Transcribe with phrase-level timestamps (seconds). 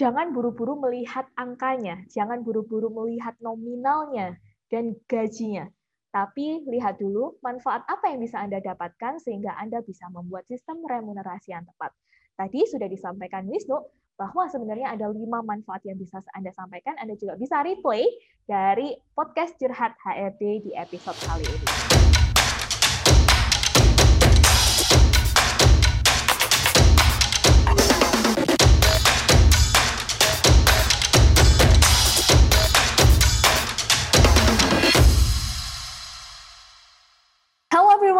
[0.00, 4.36] jangan buru-buru melihat angkanya, jangan buru-buru melihat nominalnya
[4.72, 5.68] dan gajinya.
[6.12, 11.56] Tapi lihat dulu manfaat apa yang bisa Anda dapatkan sehingga Anda bisa membuat sistem remunerasi
[11.56, 11.92] yang tepat.
[12.36, 13.80] Tadi sudah disampaikan Wisnu
[14.20, 17.00] bahwa sebenarnya ada lima manfaat yang bisa Anda sampaikan.
[17.00, 18.04] Anda juga bisa replay
[18.44, 22.21] dari podcast Curhat HRD di episode kali ini.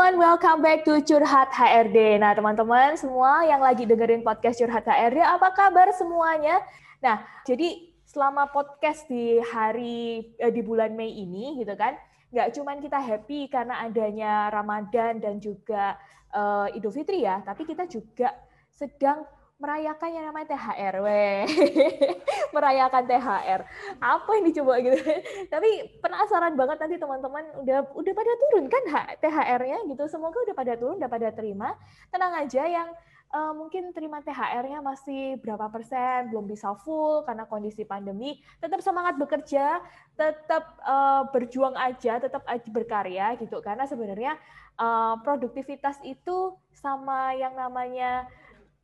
[0.02, 2.18] Everyone, welcome back to Curhat HRD.
[2.18, 6.58] Nah, teman-teman semua yang lagi dengerin podcast Curhat HRD, apa kabar semuanya?
[6.98, 11.94] Nah, jadi selama podcast di hari eh, di bulan Mei ini gitu kan,
[12.34, 15.94] nggak cuman kita happy karena adanya Ramadan dan juga
[16.34, 18.34] uh, Idul Fitri ya, tapi kita juga
[18.74, 19.22] sedang
[19.62, 21.46] merayakan yang namanya THR, weh.
[22.54, 23.60] merayakan THR.
[24.02, 24.98] Apa yang dicoba gitu?
[25.54, 28.82] Tapi penasaran banget nanti teman-teman udah udah pada turun kan
[29.22, 30.04] THR-nya gitu.
[30.10, 31.78] Semoga udah pada turun, udah pada terima.
[32.10, 32.90] Tenang aja yang
[33.30, 39.14] uh, mungkin terima THR-nya masih berapa persen, belum bisa full karena kondisi pandemi, tetap semangat
[39.14, 39.78] bekerja,
[40.18, 43.62] tetap uh, berjuang aja, tetap berkarya gitu.
[43.62, 44.34] Karena sebenarnya
[44.74, 48.26] uh, produktivitas itu sama yang namanya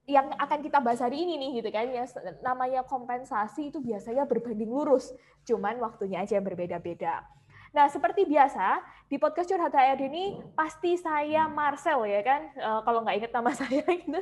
[0.09, 2.09] yang akan kita bahas hari ini nih gitu kan ya.
[2.41, 5.12] Namanya kompensasi itu biasanya berbanding lurus
[5.45, 7.28] cuman waktunya aja yang berbeda-beda
[7.77, 8.80] Nah, seperti biasa,
[9.12, 10.24] di podcast Curhat HRD ini
[10.56, 14.20] pasti saya Marcel ya kan, e, kalau nggak ingat nama saya gitu.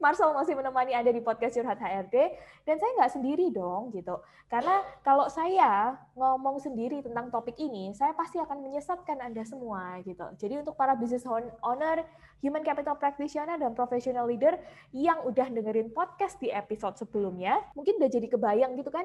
[0.00, 2.16] Marcel masih menemani Anda di podcast Curhat HRD,
[2.64, 4.16] dan saya nggak sendiri dong gitu.
[4.48, 10.24] Karena kalau saya ngomong sendiri tentang topik ini, saya pasti akan menyesatkan Anda semua gitu.
[10.40, 11.28] Jadi untuk para business
[11.60, 12.08] owner,
[12.40, 14.56] human capital practitioner, dan professional leader
[14.96, 19.04] yang udah dengerin podcast di episode sebelumnya, mungkin udah jadi kebayang gitu kan,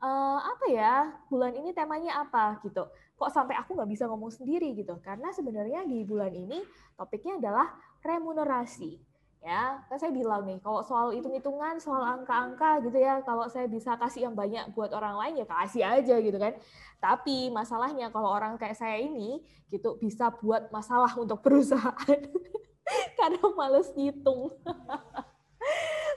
[0.00, 2.88] uh, apa ya bulan ini temanya apa gitu.
[3.16, 4.96] Kok sampai aku nggak bisa ngomong sendiri gitu.
[5.04, 6.60] Karena sebenarnya di bulan ini
[6.96, 7.68] topiknya adalah
[8.00, 8.96] remunerasi
[9.44, 9.84] ya.
[9.88, 14.28] Kan saya bilang nih kalau soal hitung-hitungan soal angka-angka gitu ya kalau saya bisa kasih
[14.28, 16.56] yang banyak buat orang lain ya kasih aja gitu kan.
[17.00, 22.20] Tapi masalahnya kalau orang kayak saya ini gitu bisa buat masalah untuk perusahaan.
[23.20, 24.50] Karena males ngitung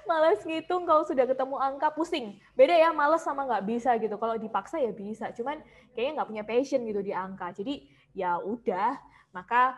[0.05, 2.37] males ngitung kalau sudah ketemu angka pusing.
[2.53, 4.15] Beda ya males sama nggak bisa gitu.
[4.19, 5.59] Kalau dipaksa ya bisa, cuman
[5.93, 7.51] kayaknya nggak punya passion gitu di angka.
[7.55, 8.97] Jadi ya udah,
[9.33, 9.75] maka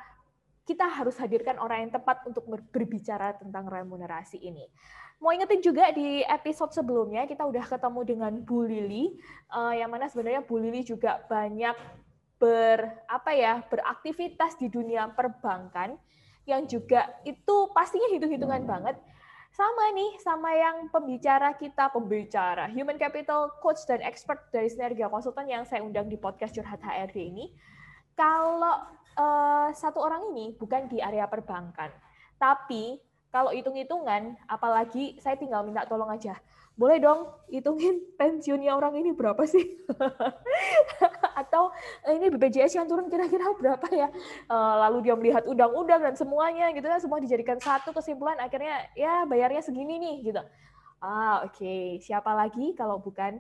[0.66, 4.66] kita harus hadirkan orang yang tepat untuk berbicara tentang remunerasi ini.
[5.22, 9.16] Mau ingetin juga di episode sebelumnya kita udah ketemu dengan Bu Lili,
[9.54, 11.78] uh, yang mana sebenarnya Bu Lili juga banyak
[12.36, 15.96] ber apa ya beraktivitas di dunia perbankan
[16.44, 18.96] yang juga itu pastinya hitung-hitungan banget
[19.56, 25.48] sama nih sama yang pembicara kita pembicara human capital coach dan expert dari Sinergia Konsultan
[25.48, 27.56] yang saya undang di podcast Curhat HRD ini.
[28.20, 28.84] Kalau
[29.16, 31.88] uh, satu orang ini bukan di area perbankan
[32.36, 33.00] tapi
[33.32, 36.36] kalau hitung-hitungan apalagi saya tinggal minta tolong aja
[36.76, 39.80] boleh dong hitungin pensiunnya orang ini berapa sih?
[41.42, 41.72] Atau
[42.04, 44.12] eh, ini BPJS yang turun kira-kira berapa ya?
[44.52, 49.24] Eh, lalu dia melihat undang-undang dan semuanya gitu kan semua dijadikan satu kesimpulan akhirnya ya
[49.24, 50.42] bayarnya segini nih gitu.
[51.00, 52.00] Ah oke okay.
[52.04, 53.40] siapa lagi kalau bukan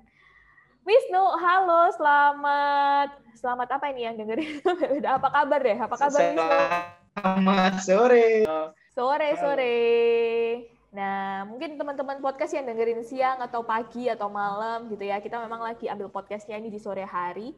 [0.85, 4.61] Wisnu, halo, selamat, selamat apa ini yang dengerin?
[5.17, 5.77] apa kabar deh?
[5.81, 6.45] Apa kabar Wisnu?
[7.17, 8.45] Selamat sore.
[8.93, 9.75] Sore, sore.
[10.95, 15.59] Nah, mungkin teman-teman podcast yang dengerin siang atau pagi atau malam gitu ya, kita memang
[15.59, 17.51] lagi ambil podcastnya ini di sore hari.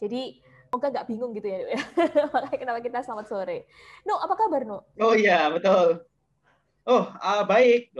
[0.00, 0.40] Jadi,
[0.72, 1.76] semoga nggak bingung gitu ya.
[2.32, 3.68] Makanya kenapa kita selamat sore.
[4.08, 4.88] No, apa kabar, No?
[5.04, 6.00] Oh iya, betul.
[6.88, 7.92] Oh, uh, baik.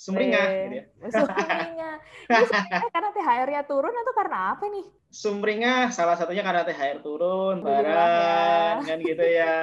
[0.00, 0.84] Sumringah eh, gitu ya.
[1.12, 1.94] Sumringah.
[2.32, 4.86] Ini karena THR-nya turun atau karena apa nih?
[5.12, 8.88] Sumringah salah satunya karena THR turun, barang ya.
[8.88, 9.56] kan gitu ya.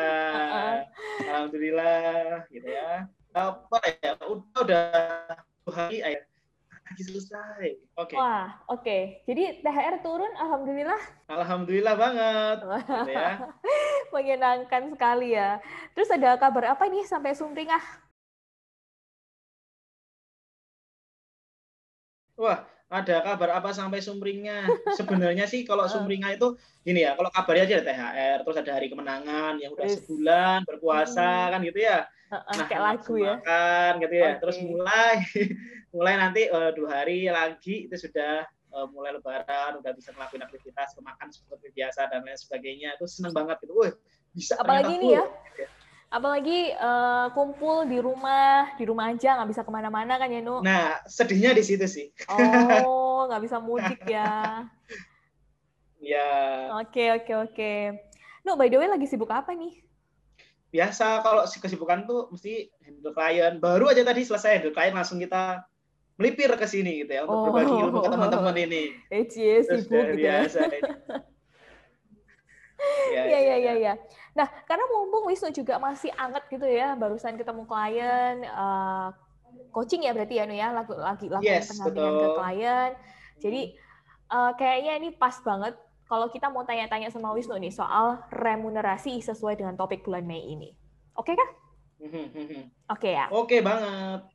[1.26, 4.86] Alhamdulillah gitu ya apa ya udah udah
[5.70, 6.30] hari ayat
[6.90, 7.68] lagi selesai.
[7.96, 8.14] Oke.
[8.14, 8.18] Okay.
[8.18, 8.82] Wah, oke.
[8.82, 9.02] Okay.
[9.30, 11.02] Jadi THR turun, alhamdulillah.
[11.30, 12.58] Alhamdulillah banget.
[12.66, 13.46] gitu ya.
[14.14, 15.62] Menyenangkan sekali ya.
[15.94, 17.84] Terus ada kabar apa nih sampai sumringah?
[22.40, 24.66] Wah, ada kabar apa sampai sumringah?
[24.98, 28.88] Sebenarnya sih kalau sumringah itu gini ya, kalau kabarnya aja ada THR, terus ada hari
[28.90, 31.52] kemenangan yang udah sebulan berpuasa hmm.
[31.54, 32.00] kan gitu ya.
[32.30, 33.38] Nah, kayak lagu ya.
[33.38, 34.30] makan gitu ya.
[34.34, 34.40] Okay.
[34.42, 35.16] terus mulai
[35.96, 40.94] mulai nanti uh, dua hari lagi itu sudah uh, mulai lebaran udah bisa ngelakuin aktivitas
[40.94, 42.98] kemakan seperti biasa dan lain sebagainya.
[42.98, 43.74] Itu seneng banget gitu.
[43.78, 43.94] Wih,
[44.34, 45.26] bisa apalagi ini ya
[46.10, 50.58] Apalagi uh, kumpul di rumah, di rumah aja nggak bisa ke mana-mana kan ya Nu?
[50.66, 52.10] Nah sedihnya di situ sih.
[52.26, 54.66] Oh nggak bisa mudik ya?
[56.02, 56.30] ya.
[56.82, 57.74] Oke oke oke.
[58.42, 59.86] Nu by the way lagi sibuk apa nih?
[60.74, 63.62] Biasa kalau kesibukan tuh mesti handle klien.
[63.62, 65.62] Baru aja tadi selesai handle klien langsung kita
[66.18, 67.46] melipir ke sini gitu ya untuk oh.
[67.54, 68.84] berbagi ilmu ke teman-teman ini.
[69.14, 70.42] Eh, sibuk gitu ya.
[70.42, 70.60] biasa.
[73.16, 73.94] ya, ya, ya, ya, ya.
[74.36, 79.12] Nah, karena mumpung Wisnu juga masih anget gitu ya, barusan ketemu klien, uh,
[79.76, 82.92] coaching ya berarti ya, Nu ya, lagi lagi yes, pendampingan ke klien.
[83.40, 83.62] Jadi
[84.32, 85.76] uh, kayaknya ini pas banget
[86.10, 90.74] kalau kita mau tanya-tanya sama Wisnu nih soal remunerasi sesuai dengan topik bulan Mei ini.
[91.14, 91.50] Oke okay, kan?
[92.00, 92.62] Mhm, mhm.
[92.90, 93.26] Oke okay, ya.
[93.30, 94.26] Oke okay banget.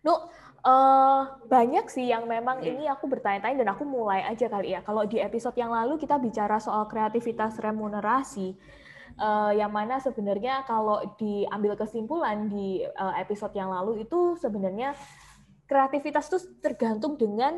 [0.00, 0.16] Nu,
[0.60, 2.68] Uh, banyak sih yang memang hmm.
[2.68, 4.84] ini aku bertanya-tanya dan aku mulai aja kali ya.
[4.84, 8.60] Kalau di episode yang lalu kita bicara soal kreativitas remunerasi,
[9.16, 14.92] uh, yang mana sebenarnya kalau diambil kesimpulan di uh, episode yang lalu itu sebenarnya
[15.64, 17.56] kreativitas itu tergantung dengan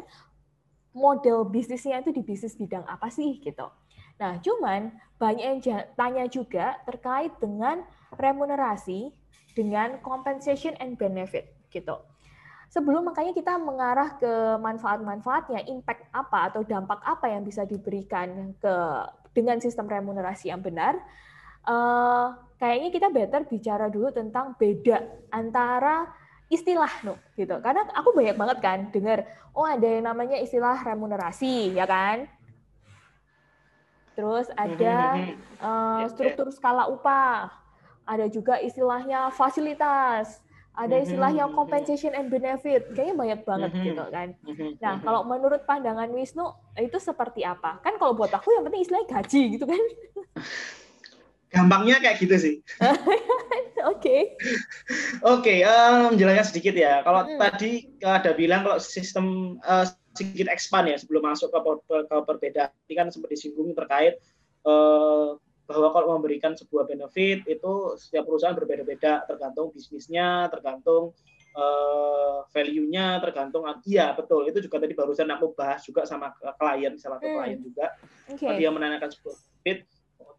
[0.95, 3.67] model bisnisnya itu di bisnis bidang apa sih gitu.
[4.23, 5.59] Nah, cuman banyak yang
[5.99, 7.83] tanya juga terkait dengan
[8.15, 9.11] remunerasi
[9.59, 11.99] dengan compensation and benefit gitu
[12.73, 18.75] sebelum makanya kita mengarah ke manfaat-manfaatnya, impact apa atau dampak apa yang bisa diberikan ke
[19.37, 20.97] dengan sistem remunerasi yang benar,
[21.69, 26.09] uh, kayaknya kita better bicara dulu tentang beda antara
[26.49, 27.61] istilah no gitu.
[27.61, 32.25] Karena aku banyak banget kan dengar, oh ada yang namanya istilah remunerasi, ya kan?
[34.17, 35.17] Terus ada
[35.61, 37.53] uh, struktur skala upah,
[38.05, 40.41] ada juga istilahnya fasilitas,
[40.73, 44.29] ada istilah yang compensation and benefit kayaknya banyak banget gitu kan.
[44.81, 46.49] Nah kalau menurut pandangan Wisnu
[46.81, 47.77] itu seperti apa?
[47.85, 49.83] Kan kalau buat aku yang penting istilahnya gaji gitu kan.
[51.53, 52.55] Gampangnya kayak gitu sih.
[53.93, 54.41] Oke.
[55.21, 55.61] Oke
[56.09, 57.05] menjelaskan sedikit ya.
[57.05, 57.37] Kalau hmm.
[57.37, 59.85] tadi ada bilang kalau sistem uh,
[60.17, 61.61] sedikit expand ya sebelum masuk ke,
[62.09, 62.73] ke perbedaan.
[62.89, 64.17] Ini kan sempat disinggung terkait
[64.65, 65.37] uh,
[65.67, 69.25] bahwa kalau memberikan sebuah benefit itu setiap perusahaan berbeda-beda.
[69.25, 71.15] Tergantung bisnisnya, tergantung
[71.55, 74.47] uh, value-nya, tergantung iya betul.
[74.51, 77.37] Itu juga tadi barusan aku bahas juga sama klien salah satu hmm.
[77.39, 77.87] klien juga.
[78.33, 78.59] Okay.
[78.59, 79.79] dia menanyakan sebuah benefit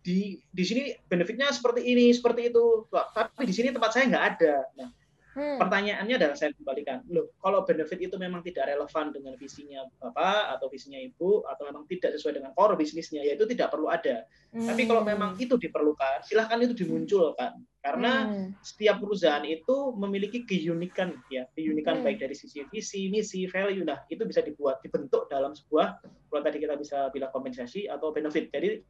[0.04, 2.88] di di sini benefitnya seperti ini seperti itu.
[2.92, 4.56] Tapi di sini tempat saya nggak ada.
[4.76, 4.90] Nah
[5.34, 5.58] Hmm.
[5.58, 10.70] Pertanyaannya adalah saya kembalikan, loh kalau benefit itu memang tidak relevan dengan visinya bapak atau
[10.70, 14.30] visinya ibu atau memang tidak sesuai dengan core bisnisnya, ya itu tidak perlu ada.
[14.54, 14.70] Hmm.
[14.70, 18.64] Tapi kalau memang itu diperlukan, silahkan itu dimunculkan karena hmm.
[18.64, 22.06] setiap perusahaan itu memiliki keunikan ya, keunikan hmm.
[22.08, 23.84] baik dari sisi visi, misi, value.
[23.84, 26.00] Nah itu bisa dibuat dibentuk dalam sebuah
[26.30, 28.54] kalau tadi kita bisa bilang kompensasi atau benefit.
[28.56, 28.86] Jadi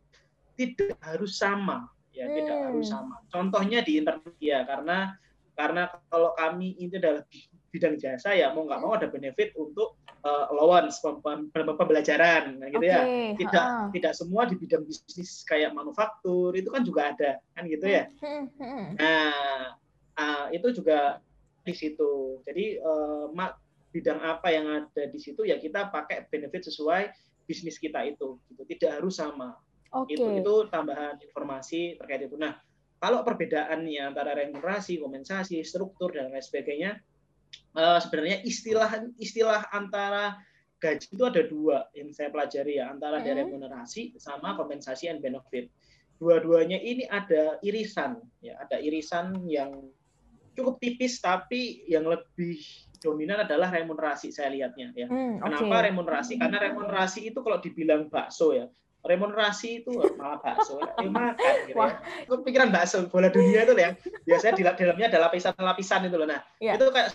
[0.60, 2.36] tidak harus sama ya, hmm.
[2.38, 3.18] tidak harus sama.
[3.34, 5.16] Contohnya di internet ya karena
[5.54, 7.24] karena kalau kami ini adalah
[7.74, 11.02] bidang jasa ya mau nggak mau ada benefit untuk uh, allowance
[11.54, 12.94] pembelajaran gitu okay.
[12.94, 13.02] ya
[13.38, 13.90] tidak ha.
[13.90, 18.46] tidak semua di bidang bisnis kayak manufaktur itu kan juga ada kan gitu ya hmm,
[18.46, 18.88] hmm, hmm.
[19.02, 19.34] nah
[20.22, 21.18] uh, itu juga
[21.66, 23.26] di situ jadi uh,
[23.94, 27.10] bidang apa yang ada di situ ya kita pakai benefit sesuai
[27.50, 29.58] bisnis kita itu gitu tidak harus sama
[29.94, 30.18] okay.
[30.18, 32.58] itu itu tambahan informasi terkait itu nah
[33.04, 37.04] kalau perbedaannya antara remunerasi, kompensasi, struktur dan lain sebagainya,
[37.76, 38.88] uh, sebenarnya istilah
[39.20, 40.40] istilah antara
[40.80, 43.26] gaji itu ada dua yang saya pelajari ya antara hmm.
[43.28, 45.68] dari remunerasi sama kompensasi and benefit.
[46.16, 49.84] Dua-duanya ini ada irisan ya, ada irisan yang
[50.56, 52.64] cukup tipis tapi yang lebih
[53.04, 55.12] dominan adalah remunerasi saya lihatnya ya.
[55.12, 55.84] Hmm, Kenapa okay.
[55.92, 56.34] remunerasi?
[56.40, 58.72] Karena remunerasi itu kalau dibilang bakso ya,
[59.04, 62.00] remunerasi itu malah bakso ya makan gitu ya.
[62.24, 64.00] Itu pikiran bakso bola dunia itu ya.
[64.24, 66.28] Biasanya di dalamnya ada lapisan-lapisan itu loh.
[66.28, 66.80] Nah, yeah.
[66.80, 67.12] itu kayak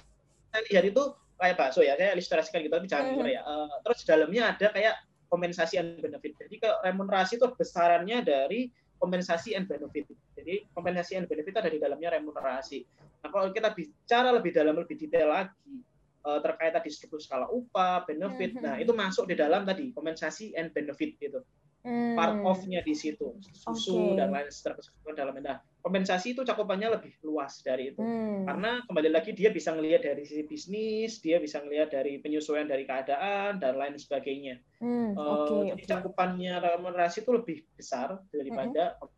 [0.53, 1.03] saya lihat itu
[1.41, 1.97] kayak bakso ya.
[1.97, 3.33] Saya ilustrasikan gitu tapi jangan mm -hmm.
[3.33, 3.41] ya.
[3.49, 4.95] Uh, terus di dalamnya ada kayak
[5.33, 6.33] kompensasi and benefit.
[6.37, 8.69] Jadi ke remunerasi itu besarannya dari
[9.01, 10.05] kompensasi and benefit.
[10.37, 12.85] Jadi kompensasi and benefit ada di dalamnya remunerasi.
[13.25, 15.81] Nah, kalau kita bicara lebih dalam lebih detail lagi
[16.29, 18.53] uh, terkait tadi struktur skala upah, benefit.
[18.53, 18.67] Mm -hmm.
[18.69, 21.41] Nah, itu masuk di dalam tadi kompensasi and benefit gitu
[21.89, 22.13] hmm.
[22.13, 24.21] part of-nya di situ susu okay.
[24.21, 28.45] dan lain sebagainya dalam nah kompensasi itu cakupannya lebih luas dari itu hmm.
[28.45, 32.85] karena kembali lagi dia bisa melihat dari sisi bisnis dia bisa melihat dari penyesuaian dari
[32.85, 35.17] keadaan dan lain sebagainya hmm.
[35.17, 35.93] okay, uh, jadi okay.
[35.97, 39.09] cakupannya remunerasi itu lebih besar daripada hmm.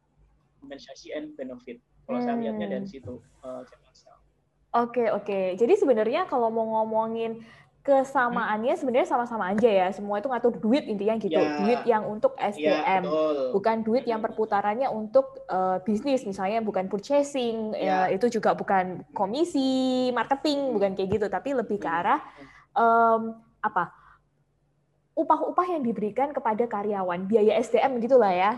[0.62, 2.26] kompensasi and benefit kalau hmm.
[2.30, 3.66] saya lihatnya dari situ uh,
[4.70, 5.26] Oke okay, oke.
[5.26, 5.46] Okay.
[5.58, 7.42] Jadi sebenarnya kalau mau ngomongin
[7.80, 9.88] kesamaannya sebenarnya sama-sama aja ya.
[9.90, 11.40] Semua itu ngatur duit intinya gitu.
[11.40, 11.56] Ya.
[11.64, 13.36] Duit yang untuk Ya, SDM, betul.
[13.56, 18.06] bukan duit yang perputarannya untuk eh, bisnis misalnya bukan purchasing, Ya.
[18.06, 21.98] ya, itu juga bukan komisi, marketing, bukan kayak gitu, tapi lebih ke Hmm.
[22.04, 22.20] arah
[22.70, 23.22] em,
[23.60, 23.96] apa?
[25.10, 28.52] upah-upah yang diberikan kepada karyawan, biaya SDM gitulah ya.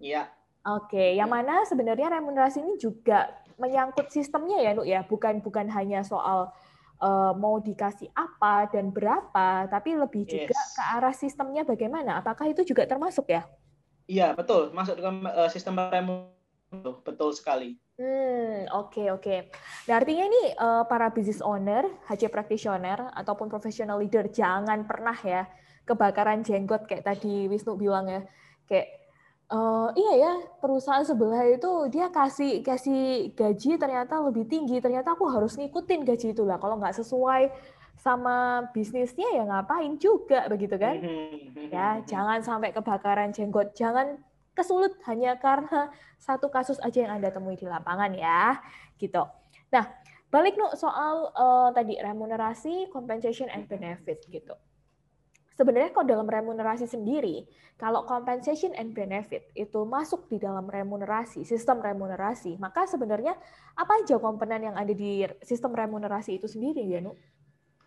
[0.00, 0.32] Iya,
[0.66, 6.02] Oke, yang mana sebenarnya remunerasi ini juga menyangkut sistemnya ya, Nuk ya, bukan bukan hanya
[6.02, 6.50] soal
[6.96, 10.74] eh, mau dikasih apa dan berapa, tapi lebih juga Yes.
[10.76, 12.20] ke arah sistemnya bagaimana.
[12.20, 13.44] Apakah itu juga termasuk ya?
[14.06, 14.70] iya betul.
[14.70, 17.78] Masuk ke eh, sistem remunerasi betul sekali.
[17.96, 19.36] Hmm, oke oke.
[19.88, 25.48] Nah, artinya ini eh, para business owner, HC practitioner ataupun professional leader jangan pernah ya
[25.86, 28.20] kebakaran jenggot kayak tadi Wisnu bilang ya.
[28.66, 28.95] Kayak
[29.52, 35.30] eh, iya ya, perusahaan sebelah itu dia kasih kasih gaji ternyata lebih tinggi, ternyata aku
[35.30, 36.58] harus ngikutin gaji itu lah.
[36.58, 37.50] Kalau nggak sesuai
[37.96, 41.00] sama bisnisnya ya ngapain juga begitu kan?
[41.00, 41.72] Mhm.
[41.72, 44.20] ya jangan sampai kebakaran jenggot jangan
[44.56, 48.60] kesulut hanya karena satu kasus aja yang anda temui di lapangan ya
[48.96, 49.24] gitu
[49.68, 49.84] nah
[50.32, 54.56] balik nu soal eh, tadi remunerasi compensation and benefit gitu
[55.56, 57.48] sebenarnya kok dalam remunerasi sendiri
[57.80, 63.32] kalau compensation and benefit itu masuk di dalam remunerasi sistem remunerasi maka sebenarnya
[63.74, 67.16] apa aja komponen yang ada di sistem remunerasi itu sendiri ya nu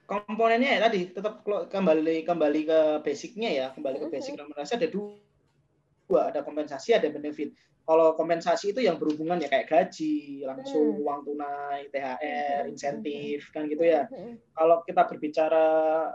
[0.10, 4.14] komponennya ya tadi tetap kalau kembali kembali ke basicnya ya kembali ke Mhm.
[4.18, 5.29] basic remunerasi ada dua
[6.18, 7.54] ada kompensasi ada benefit
[7.86, 11.06] kalau kompensasi itu yang berhubungan ya kayak gaji langsung Hmm.
[11.06, 12.72] uang tunai THR Mhm.
[12.74, 14.34] insentif kan gitu ya Mhm.
[14.54, 15.66] kalau kita berbicara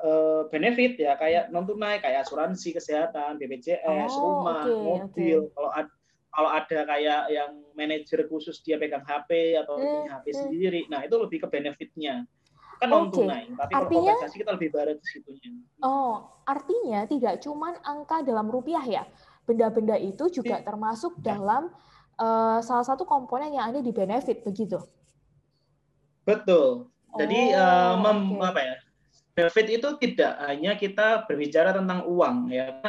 [0.03, 5.71] eh, benefit ya kayak non tunai kayak asuransi kesehatan BPJS Oh, rumah oke, mobil kalau
[5.71, 5.95] ad-
[6.35, 10.39] kalau ada kayak yang manajer khusus dia pegang HP atau Hmm, punya HP hmm.
[10.43, 12.27] sendiri nah itu lebih ke benefitnya
[12.75, 13.23] kan non Oke.
[13.23, 18.21] tunai tapi kalau Artinya- kompensasi kita lebih barat ke situnya Oh, artinya tidak cuman angka
[18.21, 19.03] dalam rupiah ya.
[19.45, 20.65] Benda-benda itu juga Iya.
[20.65, 21.69] termasuk dalam
[22.15, 24.79] eh, salah satu komponen yang ada di benefit begitu.
[26.25, 28.49] betul jadi Oh, eh, mem- oke.
[28.49, 28.77] apa ya
[29.35, 32.81] benefit itu tidak hanya kita berbicara tentang uang ya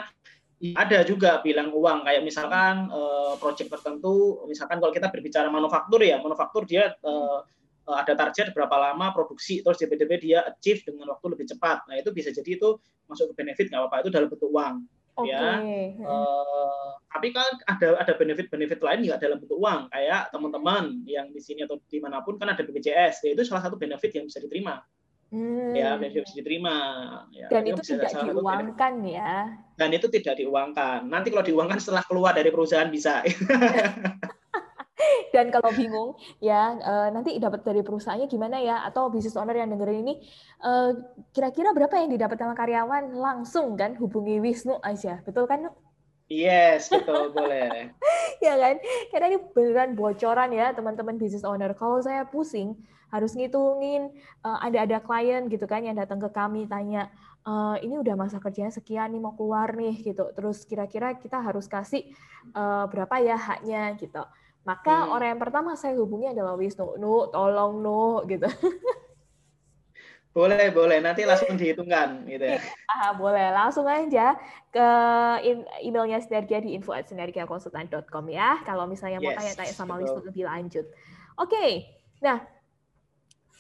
[0.72, 6.16] ada juga bilang uang kayak misalkan eh, proyek tertentu misalkan kalau kita berbicara manufaktur ya
[6.22, 7.40] manufaktur dia eh,
[7.86, 12.10] ada target berapa lama produksi terus DPDP dia achieve dengan waktu lebih cepat nah itu
[12.10, 14.76] bisa jadi itu masuk ke benefit nggak apa-apa itu dalam bentuk uang
[15.16, 15.32] Oke.
[15.32, 15.64] ya.
[15.96, 21.40] Eh, tapi kan ada ada benefit-benefit lain juga dalam bentuk uang kayak teman-teman yang di
[21.40, 24.44] sini atau di mana pun kan ada BPJS ya itu salah satu benefit yang bisa
[24.44, 24.84] diterima
[25.34, 25.74] Hmm.
[25.74, 26.76] ya benefit yang bisa diterima
[27.34, 29.34] ya, Dan itu tidak diuangkan ya.
[29.74, 33.26] dan itu tidak diuangkan nanti kalau diuangkan setelah keluar dari perusahaan bisa
[35.36, 39.70] Dan kalau bingung ya eh, nanti dapat dari perusahaannya gimana ya atau business owner yang
[39.72, 40.14] dengerin ini
[40.64, 40.92] eh,
[41.36, 45.22] kira-kira berapa yang didapat sama karyawan langsung kan hubungi Wisnu aja.
[45.26, 45.70] Betul kan?
[46.26, 47.94] Yes betul boleh
[48.46, 48.76] ya kan?
[49.14, 51.72] Karena ini beneran bocoran ya teman-teman business owner.
[51.78, 52.74] Kalau saya pusing
[53.14, 54.10] harus ngitungin
[54.46, 57.10] eh, ada-ada klien gitu kan yang datang ke kami tanya
[57.46, 60.26] "Eh, ini udah masa kerjanya sekian nih mau keluar nih gitu.
[60.34, 62.10] Terus kira-kira kita harus kasih
[62.58, 64.24] eh, berapa ya haknya gitu.
[64.66, 65.14] Maka Hmm.
[65.14, 66.98] orang yang pertama saya hubungi adalah Wisnu.
[66.98, 68.50] Nu, tolong Nu gitu.
[70.36, 74.38] boleh boleh nanti langsung dihitungkan gitu ya Ah, boleh langsung aja
[74.70, 74.88] ke
[75.82, 78.62] emailnya Sinergia di info@sinergiakonsultan.com ya.
[78.62, 80.06] Kalau misalnya mau Yes, tanya-tanya sama betul.
[80.06, 80.86] Wisnu lebih lanjut.
[81.42, 81.66] Oke,
[82.22, 82.46] nah,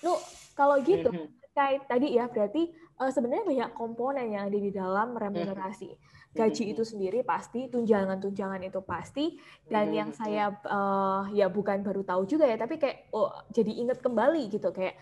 [0.04, 0.14] Nu,
[0.54, 1.28] kalau gitu Mhm.
[1.42, 2.62] terkait tadi ya berarti
[3.02, 5.90] eh, sebenarnya banyak komponen yang ada di dalam remunerasi.
[6.36, 9.40] Gaji itu sendiri pasti, tunjangan-tunjangan itu pasti,
[9.72, 14.04] dan yang saya eh, ya bukan baru tahu juga ya, tapi kayak oh jadi inget
[14.04, 15.00] kembali gitu kayak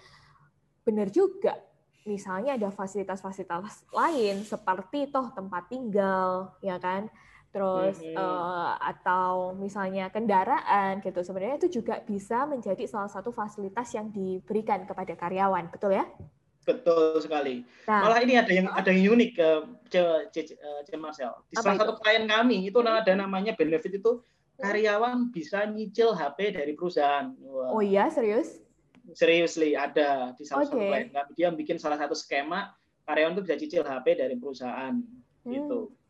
[0.86, 1.58] benar juga.
[2.06, 7.10] Misalnya ada fasilitas-fasilitas lain seperti toh tempat tinggal, ya kan?
[7.54, 11.22] Terus eh, atau misalnya kendaraan gitu.
[11.25, 16.06] Sebenarnya itu juga bisa menjadi salah satu fasilitas yang diberikan kepada karyawan, betul ya?
[16.63, 19.50] Betul sekali Nah, malah ini ada yang ada yang unik ke
[20.32, 24.24] C, C, Marcel di Apa salah satu klien kami itu ada namanya benefit itu
[24.55, 27.75] karyawan bisa nyicil HP dari perusahaan Wah.
[27.75, 28.63] oh iya serius?
[29.12, 30.88] seriously ada di salah satu Oke.
[30.88, 32.72] klien kami dia bikin salah satu skema
[33.03, 34.96] karyawan itu bisa cicil HP dari perusahaan
[35.43, 35.91] gitu.
[35.91, 36.01] Nah,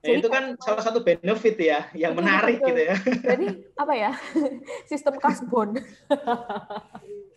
[0.00, 0.08] Hmm.
[0.08, 2.68] Jadi itu kan karyawan- salah satu benefit ya yang Betul, menarik betul.
[2.72, 2.96] gitu ya.
[3.20, 3.46] Jadi
[3.76, 4.10] apa ya?
[4.90, 5.76] Sistem kasbon.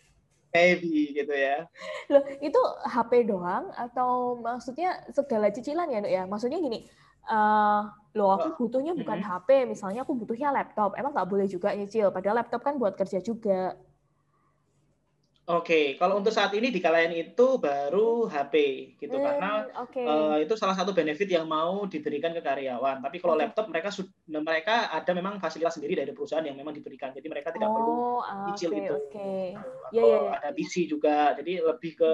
[0.54, 1.66] Maybe gitu ya.
[2.14, 6.24] Loh, itu HP doang atau maksudnya segala cicilan ya, Nuk ya?
[6.30, 6.86] Maksudnya gini,
[7.26, 7.82] eh
[8.14, 9.26] loh aku butuhnya bukan Mhm.
[9.26, 10.94] HP, misalnya aku butuhnya laptop.
[11.00, 13.74] Emang nggak boleh juga nyicil, padahal laptop kan buat kerja juga.
[15.44, 15.86] Oke, okay.
[16.00, 18.56] kalau untuk saat ini di kalian itu baru HP
[18.96, 20.08] gitu hmm, karena okay.
[20.08, 23.04] uh, eh, itu salah satu benefit yang mau diberikan ke karyawan.
[23.04, 23.44] Tapi kalau okay.
[23.44, 23.92] laptop mereka
[24.32, 27.12] mereka ada memang fasilitas sendiri dari perusahaan yang memang diberikan.
[27.12, 27.96] Jadi mereka tidak oh, perlu
[28.56, 28.96] cicil okay, itu.
[29.12, 29.48] Okay.
[29.52, 30.36] Atau yeah, yeah, yeah.
[30.40, 31.36] ada PC juga.
[31.36, 32.12] Jadi lebih ke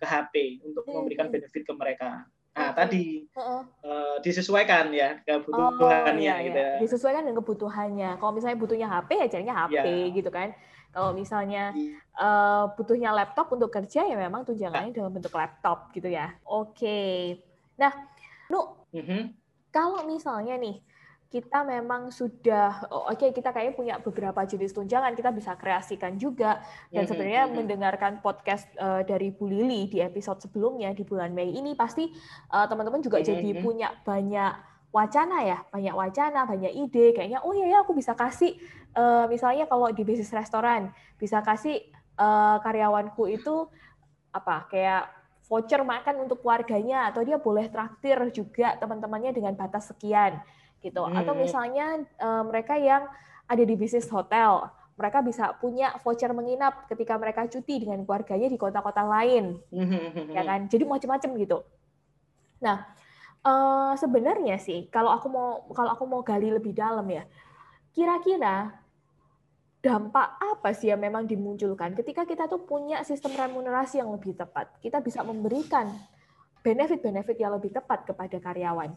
[0.00, 0.34] ke HP
[0.64, 1.36] untuk hmm, memberikan hmm.
[1.36, 2.24] benefit ke mereka.
[2.50, 2.76] Nah, okay.
[2.80, 3.04] tadi
[3.36, 3.62] uh-uh.
[3.84, 6.70] uh, disesuaikan ya kebutuhannya oh, iya, gitu iya.
[6.74, 6.80] ya.
[6.80, 8.10] Disesuaikan dengan kebutuhannya.
[8.16, 10.16] Kalau misalnya butuhnya HP ya carinya HP yeah.
[10.16, 10.48] gitu kan.
[10.90, 11.70] Kalau misalnya
[12.18, 16.34] uh, butuhnya laptop untuk kerja ya memang tunjangannya dalam bentuk laptop gitu ya.
[16.44, 16.74] Oke.
[16.74, 17.16] Okay.
[17.80, 17.94] Nah,
[18.50, 19.22] Nu, mm-hmm.
[19.70, 20.82] kalau misalnya nih
[21.30, 26.18] kita memang sudah oh, oke okay, kita kayaknya punya beberapa jenis tunjangan kita bisa kreasikan
[26.18, 26.58] juga
[26.90, 27.58] dan mm-hmm, sebenarnya mm-hmm.
[27.62, 32.10] mendengarkan podcast uh, dari Bu Lili di episode sebelumnya di bulan Mei ini pasti
[32.50, 33.30] uh, teman-teman juga mm-hmm.
[33.30, 34.52] jadi punya banyak
[34.90, 38.58] wacana ya banyak wacana banyak ide kayaknya oh iya ya aku bisa kasih
[38.98, 41.78] uh, misalnya kalau di bisnis restoran bisa kasih
[42.18, 43.70] uh, karyawanku itu
[44.34, 45.06] apa kayak
[45.46, 50.38] voucher makan untuk keluarganya atau dia boleh traktir juga teman-temannya dengan batas sekian
[50.82, 51.18] gitu hmm.
[51.22, 53.06] atau misalnya uh, mereka yang
[53.46, 58.58] ada di bisnis hotel mereka bisa punya voucher menginap ketika mereka cuti dengan keluarganya di
[58.58, 60.34] kota-kota lain hmm.
[60.34, 61.58] ya kan jadi macam-macam gitu
[62.58, 62.90] nah
[63.44, 67.24] uh, sebenarnya sih kalau aku mau kalau aku mau gali lebih dalam ya
[67.90, 68.80] kira-kira
[69.80, 71.96] dampak apa sih yang memang dimunculkan?
[71.96, 75.88] Ketika kita tuh punya sistem remunerasi yang lebih tepat kita bisa memberikan
[76.60, 78.92] benefit-benefit yang lebih tepat kepada karyawan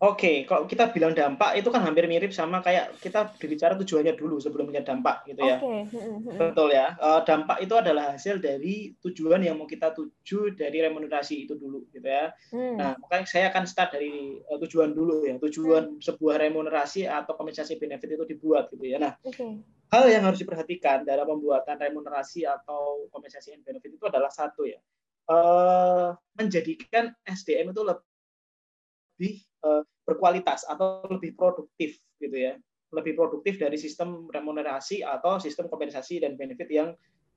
[0.00, 4.40] Oke, kalau kita bilang dampak itu kan hampir mirip sama kayak kita berbicara tujuannya dulu
[4.40, 5.60] sebelum punya dampak gitu ya.
[5.60, 5.92] Oke.
[6.40, 6.96] Betul ya.
[6.96, 11.84] Eh, dampak itu adalah hasil dari tujuan yang mau kita tuju dari remunerasi itu dulu
[11.92, 12.32] gitu ya.
[12.48, 12.80] Hmm.
[12.80, 15.36] Nah, makanya saya akan start dari uh, tujuan dulu ya.
[15.36, 16.00] Tujuan hmm.
[16.00, 18.96] sebuah remunerasi atau kompensasi benefit itu dibuat gitu ya.
[18.96, 19.60] Nah, okay.
[19.92, 24.80] hal yang harus diperhatikan dalam pembuatan remunerasi atau kompensasi benefit itu adalah satu ya.
[25.28, 29.44] Uh, menjadikan SDM itu lebih
[30.04, 32.58] berkualitas atau lebih produktif gitu ya.
[32.90, 36.88] Lebih produktif dari sistem remunerasi atau sistem kompensasi dan benefit yang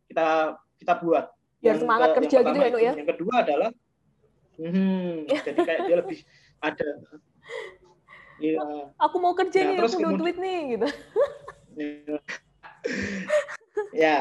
[0.09, 1.29] kita kita buat.
[1.61, 2.93] Biar yang semangat ke, kerja yang gitu ya, ya?
[2.97, 3.69] yang kedua adalah
[4.59, 6.19] hmm, jadi kayak dia lebih
[6.59, 6.89] ada.
[8.41, 8.59] Ya,
[8.97, 10.87] aku mau kerja ya, nih terus aku duit nih gitu.
[11.77, 12.17] Ya,
[14.03, 14.17] ya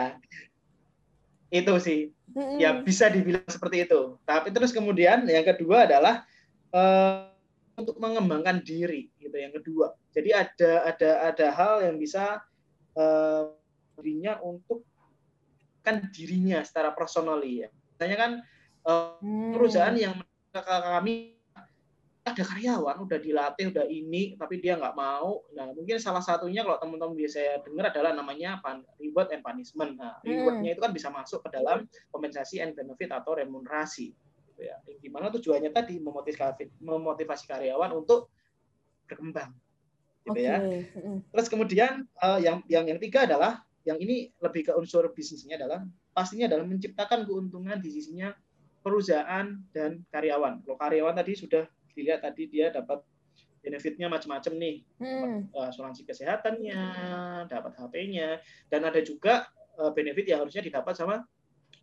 [1.49, 2.01] itu sih.
[2.33, 2.57] Hmm.
[2.57, 4.17] ya bisa dibilang seperti itu.
[4.25, 6.25] Tapi terus kemudian yang kedua adalah
[6.73, 7.32] uh,
[7.77, 9.97] untuk mengembangkan diri gitu yang kedua.
[10.13, 12.45] Jadi ada ada ada hal yang bisa
[12.97, 13.49] uh,
[13.97, 14.85] dirinya untuk
[15.83, 17.69] kan dirinya secara personal ya.
[17.97, 18.33] Misalnya kan
[18.87, 19.19] uh,
[19.57, 20.21] perusahaan yang
[20.53, 21.41] kami
[22.23, 25.43] ada karyawan udah dilatih udah ini tapi dia nggak mau.
[25.59, 28.63] Nah mungkin salah satunya kalau teman-teman biasa dengar adalah namanya
[29.03, 29.99] reward and punishment.
[29.99, 34.15] Nah rewardnya itu kan bisa masuk ke dalam kompensasi and benefit atau remunerasi
[34.63, 34.77] gitu ya.
[34.87, 38.31] Yang di mana tujuannya tadi memotivasi memotivasi karyawan untuk
[39.11, 39.51] berkembang,
[40.31, 40.47] gitu okay.
[40.47, 40.57] ya.
[41.35, 45.83] Terus kemudian uh, yang yang yang tiga adalah yang ini lebih ke unsur bisnisnya adalah
[46.15, 48.31] pastinya adalah menciptakan keuntungan di sisinya
[48.87, 50.63] perusahaan dan karyawan.
[50.63, 53.03] Kalau karyawan tadi sudah dilihat tadi dia dapat
[53.63, 55.55] benefitnya macam-macam nih, hmm.
[55.55, 56.83] dapat asuransi kesehatannya,
[57.47, 59.47] dapat HP-nya, dan ada juga
[59.79, 61.23] uh, benefit yang harusnya didapat sama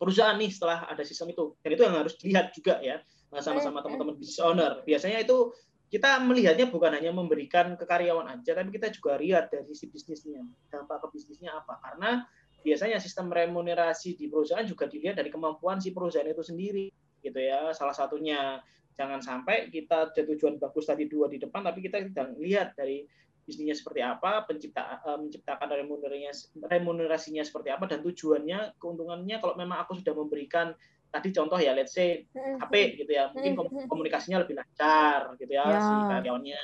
[0.00, 1.52] perusahaan nih setelah ada sistem itu.
[1.60, 3.04] Dan itu yang harus dilihat juga ya
[3.38, 4.80] sama-sama teman-teman business owner.
[4.88, 5.52] Biasanya itu
[5.92, 10.40] kita melihatnya bukan hanya memberikan ke karyawan aja, tapi kita juga lihat dari sisi bisnisnya,
[10.72, 11.76] dampak ke bisnisnya apa.
[11.84, 12.24] Karena
[12.64, 16.88] biasanya sistem remunerasi di perusahaan juga dilihat dari kemampuan si perusahaan itu sendiri,
[17.20, 17.74] gitu ya.
[17.76, 18.62] Salah satunya
[18.94, 23.04] jangan sampai kita ada tujuan bagus tadi dua di depan, tapi kita tidak lihat dari
[23.44, 26.32] bisnisnya seperti apa, pencipta, uh, menciptakan remunerasinya,
[26.68, 30.72] remunerasinya seperti apa, dan tujuannya, keuntungannya kalau memang aku sudah memberikan
[31.10, 33.58] tadi contoh ya, let's say HP gitu ya, mungkin
[33.90, 35.80] komunikasinya lebih lancar gitu ya, ya.
[35.82, 36.62] si karyawannya,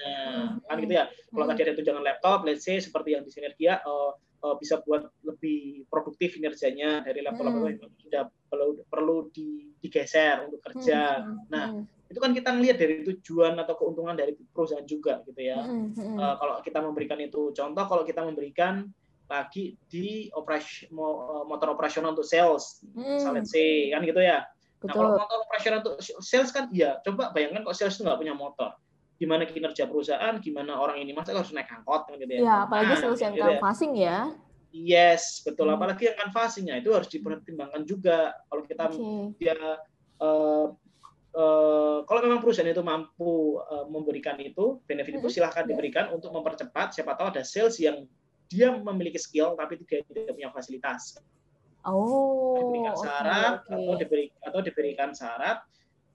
[0.63, 1.05] kan gitu ya.
[1.11, 4.15] Kalau tadi ada tunjangan laptop, let's say seperti yang di Sinergia, uh,
[4.47, 9.17] uh, bisa buat lebih produktif kinerjanya dari laptop-laptop yang sudah perlu perlu
[9.83, 11.27] digeser untuk kerja.
[11.51, 15.59] Nah, itu kan kita melihat dari tujuan atau keuntungan dari perusahaan juga gitu ya.
[15.59, 16.17] Mm -hmm.
[16.19, 18.87] uh, kalau kita memberikan itu contoh, kalau kita memberikan
[19.27, 20.87] lagi di operasi
[21.47, 23.19] motor operasional untuk sales, mm.
[23.19, 23.55] misalnya C
[23.91, 24.47] kan gitu ya.
[24.79, 24.87] Betul.
[24.87, 28.35] Nah kalau motor operasional untuk sales kan, iya coba bayangkan kok sales itu nggak punya
[28.39, 28.71] motor,
[29.19, 32.41] gimana kinerja perusahaan, gimana orang ini masa harus naik angkot kan gitu ya.
[32.47, 34.03] Iya, apalagi nah, sales yang gitu canvassing ya.
[34.07, 34.19] ya.
[34.77, 35.73] Yes, betul.
[35.73, 35.81] Hmm.
[35.81, 38.37] Apalagi yang canvassingnya itu harus dipertimbangkan juga.
[38.47, 39.33] Kalau kita okay.
[39.41, 39.57] dia
[40.21, 40.69] uh,
[41.37, 46.97] Uh, kalau memang perusahaan itu mampu uh, memberikan itu benefit itu silahkan diberikan untuk mempercepat
[46.97, 48.09] siapa tahu ada sales yang
[48.49, 51.21] dia memiliki skill tapi dia tidak punya fasilitas
[51.87, 52.59] Oh.
[52.59, 53.79] Diberikan syarat okay, okay.
[53.79, 55.63] atau diberi atau diberikan syarat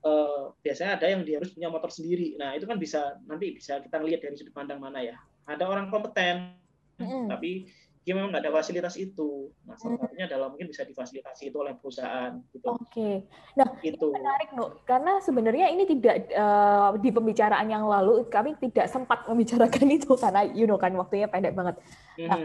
[0.03, 2.35] uh, biasanya ada yang dia harus punya motor sendiri.
[2.35, 5.15] Nah, itu kan bisa nanti bisa kita lihat dari sudut pandang mana ya.
[5.47, 6.59] Ada orang kompeten,
[6.99, 7.31] mm.
[7.31, 7.71] tapi
[8.01, 9.53] dia memang nggak ada fasilitas itu.
[9.69, 12.33] Nah, salah satunya adalah mungkin bisa difasilitasi itu oleh perusahaan.
[12.49, 12.65] Gitu.
[12.65, 12.81] Oke.
[12.89, 13.15] Okay.
[13.53, 14.73] Nah, itu menarik, Nu.
[14.89, 20.41] Karena sebenarnya ini tidak uh, di pembicaraan yang lalu kami tidak sempat membicarakan itu karena
[20.49, 21.77] you know kan waktunya pendek banget.
[22.25, 22.41] Nah,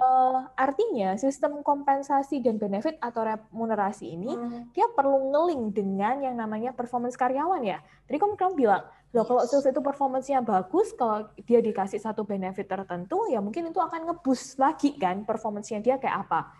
[0.00, 4.72] uh, artinya sistem kompensasi dan benefit atau remunerasi ini hmm.
[4.72, 7.84] dia perlu ngeling dengan yang namanya performance karyawan ya.
[8.08, 12.66] Tadi kamu kamu bilang Loh, kalau sales itu performance-nya bagus, kalau dia dikasih satu benefit
[12.66, 16.50] tertentu, ya mungkin itu akan ngebus lagi kan performance-nya dia kayak apa.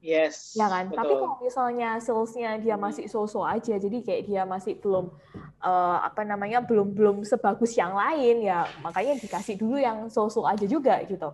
[0.00, 0.56] Yes.
[0.56, 0.88] Ya kan.
[0.88, 0.96] Betul.
[0.96, 5.12] Tapi kalau misalnya sales-nya dia masih so-so aja, jadi kayak dia masih belum
[5.60, 10.64] uh, apa namanya belum belum sebagus yang lain ya, makanya dikasih dulu yang so-so aja
[10.64, 11.28] juga gitu.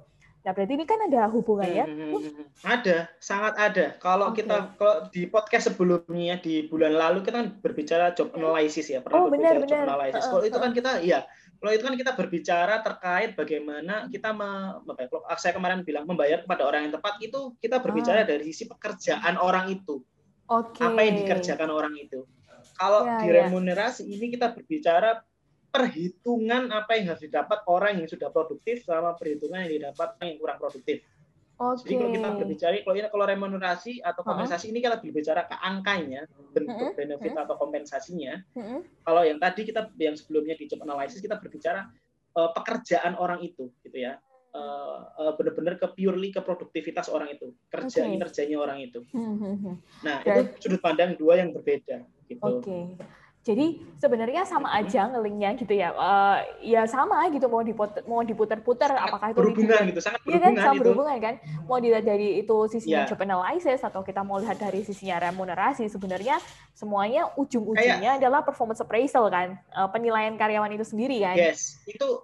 [0.46, 1.84] Nah, berarti ini kan ada hubungannya?
[1.90, 3.98] Hmm, hmm, hmm, hmm, ada, sangat ada.
[3.98, 4.46] Kalau okay.
[4.46, 9.26] kita kalau di podcast sebelumnya di bulan lalu kita kan berbicara job analysis ya, pernah
[9.26, 9.66] oh, benar, benar.
[9.66, 10.22] job analysis.
[10.22, 11.26] Uh, kalau itu kan kita iya,
[11.58, 16.62] kalau itu kan kita berbicara terkait bagaimana kita me, kalau saya kemarin bilang membayar kepada
[16.62, 18.26] orang yang tepat itu kita berbicara uh.
[18.30, 19.98] dari sisi pekerjaan orang itu.
[20.46, 20.86] Okay.
[20.86, 22.22] Apa yang dikerjakan orang itu.
[22.78, 23.50] Kalau ya, di ya.
[23.50, 24.14] remunerasi ya.
[24.14, 25.26] ini kita berbicara
[25.76, 30.38] perhitungan apa yang harus didapat orang yang sudah produktif sama perhitungan yang didapat orang yang
[30.40, 31.04] kurang produktif.
[31.56, 31.88] Okay.
[31.88, 34.72] Jadi kalau kita berbicara kalau ini kalau remunerasi atau kompensasi uh -huh.
[34.76, 36.20] ini kita berbicara ke angkanya,
[36.52, 36.96] bentuk uh -huh.
[36.96, 37.44] benefit uh -huh.
[37.48, 38.34] atau kompensasinya.
[38.52, 38.80] Uh -huh.
[39.04, 41.88] Kalau yang tadi kita yang sebelumnya di job analysis kita berbicara
[42.36, 44.20] uh, pekerjaan orang itu, gitu ya.
[44.56, 48.08] Uh, uh, benar-benar ke purely ke produktivitas orang itu, kerja okay.
[48.08, 49.00] kinerjanya orang itu.
[49.16, 49.76] Uh -huh.
[50.04, 52.40] Nah, itu sudut pandang dua yang berbeda gitu.
[52.44, 52.68] Oke.
[52.68, 52.84] Okay.
[53.46, 55.94] Jadi sebenarnya sama aja ngelinknya gitu ya.
[55.94, 60.50] Uh, ya sama gitu mau diputer mau diputer-puter apakah itu berhubungan gitu, sangat berhubungan.
[60.50, 61.34] Iya kan, sama berhubungan kan.
[61.70, 63.08] Mau dilihat dari itu sisinya yeah.
[63.08, 66.42] job analysis atau kita mau lihat dari sisinya remunerasi, sebenarnya
[66.74, 71.38] semuanya ujung-ujungnya adalah performance appraisal kan, uh, penilaian karyawan itu sendiri kan.
[71.38, 72.18] Yes, itu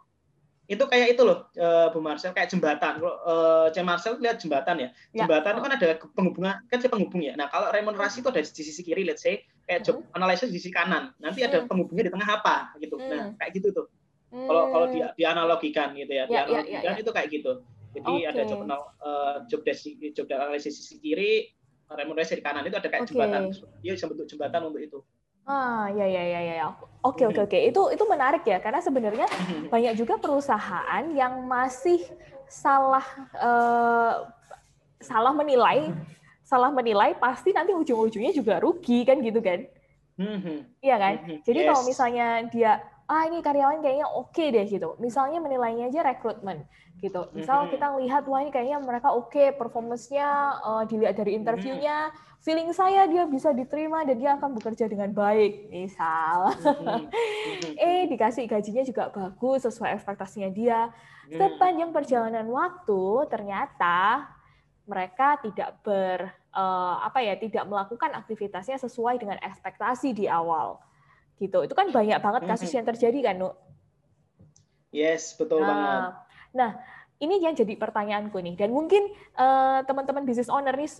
[0.72, 4.80] itu kayak itu loh uh, Bu Marcel kayak jembatan kalau uh, C Marcel lihat jembatan
[4.80, 5.28] ya, ya.
[5.28, 5.54] jembatan ya.
[5.54, 8.80] itu kan ada penghubungan kan saya penghubung ya nah kalau remunerasi itu ada di sisi
[8.80, 10.16] kiri let's say kayak job hmm.
[10.16, 11.68] analysis di sisi kanan nanti ada hmm.
[11.68, 13.36] penghubungnya di tengah apa gitu nah hmm.
[13.36, 13.86] kayak gitu tuh
[14.32, 17.52] kalau kalau dia dianalogikan gitu ya, ya, ya dianalogikan ya, ya, itu kayak gitu
[17.92, 18.30] jadi okay.
[18.32, 21.52] ada job uh, job desi, job analisis sisi kiri
[21.92, 23.12] remunerasi di kanan itu ada kayak okay.
[23.12, 23.52] jembatan
[23.84, 24.98] dia bisa bentuk jembatan untuk itu
[25.42, 26.66] Ah, ya ya ya ya.
[27.02, 27.58] Oke oke oke.
[27.58, 29.26] Itu itu menarik ya karena sebenarnya
[29.72, 31.98] banyak juga perusahaan yang masih
[32.46, 33.02] salah
[33.40, 34.30] uh,
[35.02, 35.90] salah menilai,
[36.50, 39.66] salah menilai pasti nanti ujung-ujungnya juga rugi kan gitu kan?
[40.78, 41.14] Iya kan?
[41.42, 41.66] Jadi yes.
[41.66, 42.72] kalau misalnya dia
[43.12, 44.96] ah ini karyawan kayaknya oke okay deh gitu.
[44.96, 46.64] Misalnya menilainya aja rekrutmen
[47.04, 47.28] gitu.
[47.36, 50.28] Misal kita lihat wah ini kayaknya mereka oke okay, performance-nya
[50.64, 55.68] uh, dilihat dari interviewnya, feeling saya dia bisa diterima dan dia akan bekerja dengan baik.
[55.68, 56.56] Misal.
[57.84, 60.88] eh dikasih gajinya juga bagus sesuai ekspektasinya dia.
[61.28, 64.30] Sepanjang perjalanan waktu ternyata
[64.86, 70.78] mereka tidak ber uh, apa ya tidak melakukan aktivitasnya sesuai dengan ekspektasi di awal.
[71.42, 71.58] Gitu.
[71.66, 73.50] Itu kan banyak banget kasus yang terjadi kan, Nu?
[74.94, 76.02] Yes, betul nah, banget.
[76.54, 76.70] Nah,
[77.18, 80.90] ini yang jadi pertanyaanku nih, dan mungkin uh, teman-teman business owner nih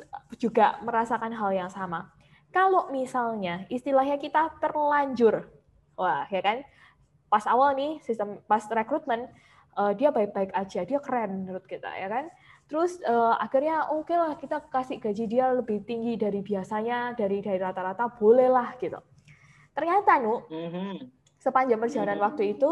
[0.40, 2.10] juga merasakan hal yang sama.
[2.50, 5.46] Kalau misalnya istilahnya kita terlanjur,
[5.94, 6.64] wah ya kan,
[7.28, 9.28] pas awal nih sistem pas rekrutmen
[9.76, 12.30] uh, dia baik-baik aja, dia keren menurut kita ya kan.
[12.70, 17.44] Terus uh, akhirnya oke okay lah kita kasih gaji dia lebih tinggi dari biasanya, dari
[17.44, 19.00] dari rata-rata bolehlah gitu.
[19.72, 20.94] Ternyata nu mm -hmm.
[21.40, 22.28] sepanjang perjalanan mm -hmm.
[22.28, 22.70] waktu itu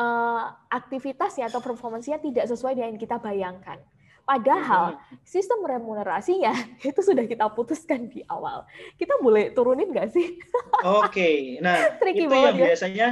[0.00, 3.78] uh, aktivitasnya atau performancenya tidak sesuai dengan yang kita bayangkan.
[4.20, 5.26] Padahal hmm.
[5.26, 6.54] sistem remunerasinya
[6.86, 8.62] itu sudah kita putuskan di awal.
[8.94, 10.38] Kita boleh turunin nggak sih?
[10.86, 11.36] Oke, okay.
[11.58, 12.66] nah itu yang ya.
[12.70, 13.08] biasanya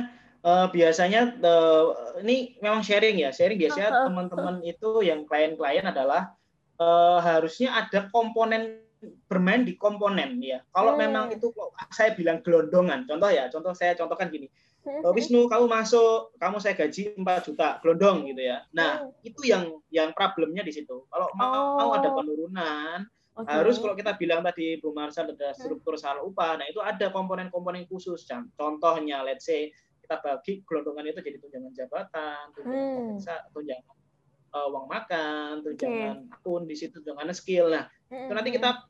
[0.46, 1.84] uh, biasanya uh,
[2.22, 6.38] ini memang sharing ya, sharing biasanya teman-teman itu yang klien-klien adalah
[6.78, 8.78] uh, harusnya ada komponen
[9.30, 10.62] bermain di komponen ya.
[10.74, 11.00] Kalau hmm.
[11.00, 11.50] memang itu
[11.94, 14.50] saya bilang gelondongan, contoh ya, contoh saya contohkan gini
[15.04, 19.12] oh, Wisnu kamu masuk kamu saya gaji 4 juta gelondong gitu ya nah oh.
[19.22, 21.76] itu yang yang problemnya di situ kalau mau, oh.
[21.76, 22.98] mau ada penurunan
[23.36, 23.52] okay.
[23.52, 27.84] harus kalau kita bilang tadi Bu Marsa ada struktur salah upah nah itu ada komponen-komponen
[27.86, 28.24] khusus
[28.56, 29.68] contohnya let's say
[30.04, 33.52] kita bagi gelondongan itu jadi tunjangan jabatan tunjangan hmm.
[33.52, 33.96] tunjangan
[34.56, 36.34] uh, uang makan tunjangan okay.
[36.40, 38.87] akun di situ tunjangan skill nah itu nanti kita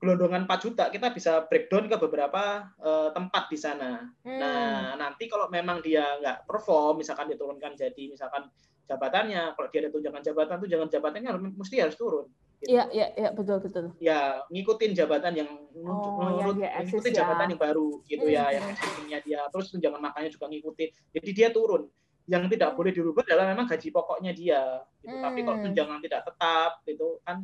[0.00, 4.08] gelondongan 4 juta kita bisa breakdown ke beberapa uh, tempat di sana.
[4.24, 4.40] Hmm.
[4.40, 8.48] Nah nanti kalau memang dia nggak perform, misalkan diturunkan jadi misalkan
[8.88, 12.26] jabatannya, kalau dia ada tunjangan jabatan, tunjangan jabatannya mesti harus turun.
[12.60, 12.76] Gitu.
[12.76, 13.96] Iya, iya, iya, betul, betul.
[14.02, 15.48] Ya, ngikutin jabatan yang
[15.80, 17.18] Oh, menurut yang dia ngikutin ya.
[17.24, 18.74] jabatan yang baru gitu ya, Hmm, yang hmm.
[18.76, 19.40] existingnya dia.
[19.48, 20.88] Terus tunjangan makannya juga ngikutin.
[21.16, 21.88] Jadi dia turun.
[22.28, 22.76] Yang tidak Hmm.
[22.76, 24.60] boleh dirubah adalah memang gaji pokoknya dia.
[25.00, 25.16] Gitu.
[25.16, 25.66] Tapi kalau Hmm.
[25.72, 27.36] tunjangan tidak tetap, itu kan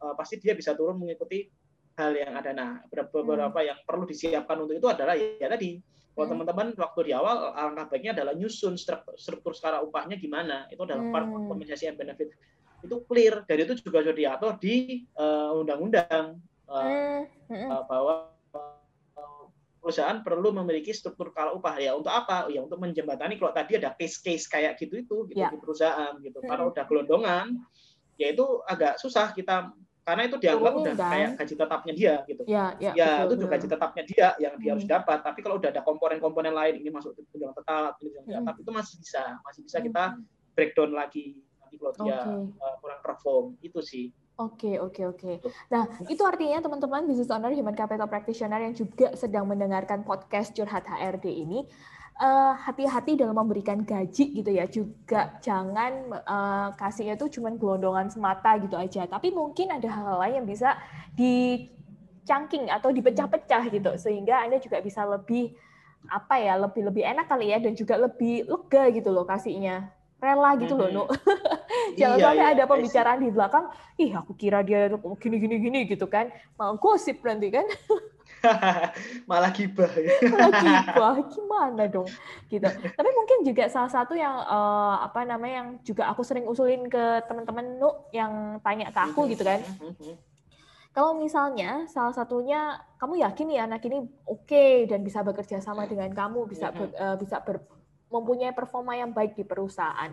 [0.00, 1.44] eh, pasti dia bisa turun mengikuti
[2.00, 2.50] hal yang ada.
[2.56, 5.76] Nah, beberapa beberapa yang perlu disiapkan untuk itu adalah ya, tadi.
[6.10, 6.32] Kalau Hmm.
[6.34, 10.66] teman-teman waktu di awal alangkah baiknya adalah nyusun struktur, struktur skala upahnya gimana.
[10.72, 11.46] Itu adalah part Hmm.
[11.46, 12.32] kompensasi and benefit.
[12.80, 18.14] Itu clear dan itu juga sudah diatur di eh, undang-undang eh, Hmm, hmm, uh, bahwa
[18.54, 19.44] uh,
[19.80, 23.96] perusahaan perlu memiliki struktur skala upah ya untuk apa ya untuk menjembatani kalau tadi ada
[23.96, 25.50] case-case kayak gitu itu gitu Ya.
[25.50, 26.48] di perusahaan gitu Hmm.
[26.52, 27.58] kalau udah gelondongan
[28.20, 31.10] ya itu agak susah kita karena itu dianggap udah kan?
[31.12, 34.54] kayak gaji tetapnya dia gitu Ya, ya, ya betul, itu juga gaji tetapnya dia yang
[34.56, 34.94] dia harus Hmm.
[34.96, 38.38] dapat tapi kalau udah ada komponen-komponen lain ini masuk ke tunjangan tetap ini tunjangan Hmm.
[38.42, 40.24] tetap itu masih bisa masih bisa kita Hmm.
[40.52, 41.24] breakdown lagi
[41.58, 42.18] nanti kalau dia
[42.56, 44.06] uh, kurang perform itu sih
[44.40, 45.32] Oke, oke, oke.
[45.68, 50.88] Nah, itu artinya teman-teman business owner human capital practitioner yang juga sedang mendengarkan podcast Curhat
[50.88, 51.68] HRD ini
[52.18, 54.64] eh, hati-hati dalam memberikan gaji gitu ya.
[54.66, 59.06] Juga jangan eh, kasihnya itu cuma gelondongan semata gitu aja.
[59.06, 60.74] Tapi mungkin ada hal lain yang bisa
[61.14, 65.54] dicangking atau dipecah-pecah gitu sehingga Anda juga bisa lebih
[66.08, 69.92] apa ya, lebih lebih enak kali ya dan juga lebih lega gitu loh kasihnya.
[70.20, 70.96] Rela gitu loh, Mhm.
[70.96, 71.04] Nu.
[72.00, 73.64] Jangan Iya, sampai iya, ada pembicaraan di belakang,
[73.96, 76.28] ih aku kira dia gini gini gini gitu kan,
[76.60, 77.64] mau gosip nanti kan,
[79.30, 79.92] malah gibah.
[79.92, 81.22] Ya.
[81.28, 82.08] gimana dong?
[82.48, 82.66] Gitu.
[82.66, 87.24] Tapi mungkin juga salah satu yang eh, apa namanya yang juga aku sering usulin ke
[87.28, 89.60] teman-teman Nu yang tanya ke aku gitu kan,
[90.90, 96.10] kalau misalnya salah satunya kamu yakin nih anak ini oke dan bisa bekerja sama dengan
[96.10, 97.62] kamu, bisa ber- eh, bisa ber-
[98.10, 100.10] mempunyai performa yang baik di perusahaan.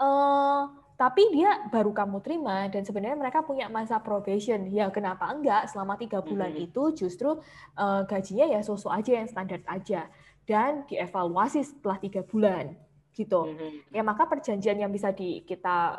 [0.00, 0.62] eh
[1.00, 4.68] tapi dia baru kamu terima dan sebenarnya mereka punya masa probation.
[4.68, 5.72] Ya kenapa enggak?
[5.72, 6.68] Selama tiga bulan Mhm.
[6.68, 7.40] itu justru
[7.80, 10.12] eh, gajinya ya sosok aja yang standar aja
[10.44, 12.76] dan dievaluasi setelah tiga bulan
[13.16, 13.48] gitu.
[13.48, 13.96] Mhm.
[13.96, 15.98] ya maka perjanjian yang bisa di kita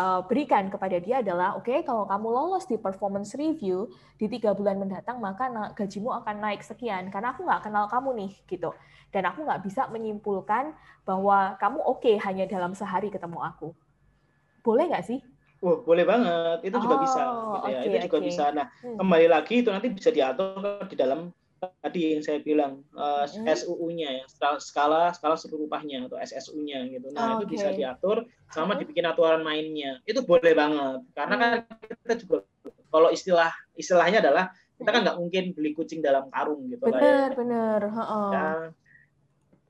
[0.00, 4.78] uh, berikan kepada dia adalah oke kalau kamu lolos di performance review di tiga bulan
[4.80, 7.10] mendatang maka gajimu akan naik sekian.
[7.10, 8.70] Karena aku nggak kenal kamu nih gitu.
[9.10, 10.72] Dan aku nggak bisa menyimpulkan
[11.04, 13.72] bahwa kamu oke hanya dalam sehari ketemu aku
[14.68, 15.18] boleh nggak sih
[15.58, 16.58] Wah, boleh banget.
[16.70, 17.80] Itu juga Oh, bisa gitu ya.
[17.90, 18.26] itu juga oke.
[18.30, 18.44] bisa.
[18.54, 18.94] Nah, Hmm.
[19.00, 21.20] kembali lagi itu nanti bisa diatur di dalam
[21.82, 23.42] tadi yang saya bilang eh, Hmm.
[23.58, 27.10] SUU-nya ya, skala skala skala struktur upahnya atau SSU-nya gitu.
[27.10, 27.52] Nah, itu Oke.
[27.58, 28.22] bisa diatur
[28.54, 28.86] sama Hmm.
[28.86, 29.98] dibikin aturan mainnya.
[30.06, 31.02] Itu boleh banget.
[31.18, 31.50] Karena kan
[32.06, 32.36] kita juga
[32.94, 34.44] kalau istilah istilahnya adalah
[34.78, 37.02] kita kan nggak mungkin beli kucing dalam karung gitu lah ya.
[37.02, 38.54] bener bener heeh.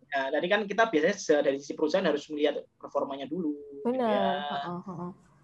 [0.08, 3.52] Ya, Nah, tadi kan kita biasanya dari sisi perusahaan harus melihat performanya dulu.
[3.84, 4.72] gitu bener ya.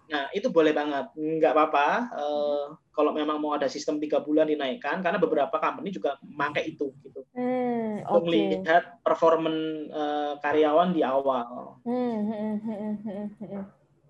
[0.05, 1.07] Nah, itu boleh banget.
[1.17, 1.89] Nggak apa-apa.
[2.17, 6.93] eh, kalau memang mau ada sistem tiga bulan dinaikkan, karena beberapa company juga memakai itu.
[7.05, 7.21] gitu.
[7.37, 9.57] Hmm, Untuk melihat performan
[9.93, 11.81] eh, karyawan di awal.
[11.85, 13.63] Hmm, hmm, hmm, hmm, hmm.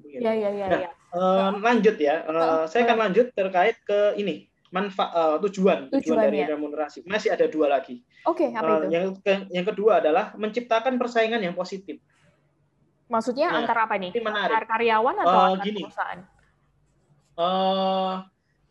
[0.03, 0.23] Begitu.
[0.23, 2.27] ya ya ya Nah, ya Eh, lanjut ya.
[2.27, 4.51] Eh, Heeh, saya akan lanjut terkait ke ini.
[4.75, 6.47] Manfaat tujuan tujuan dari Tujuannya.
[6.51, 6.99] remunerasi.
[7.07, 8.03] Masih ada dua lagi.
[8.27, 12.03] oke apa Eh, itu yang ke- yang kedua adalah menciptakan persaingan yang positif.
[13.05, 14.49] maksudnya nah, antar apa nih Ini menarik.
[14.51, 15.81] antar karyawan atau Eh, antar gini.
[15.85, 16.21] perusahaan
[17.35, 18.15] eh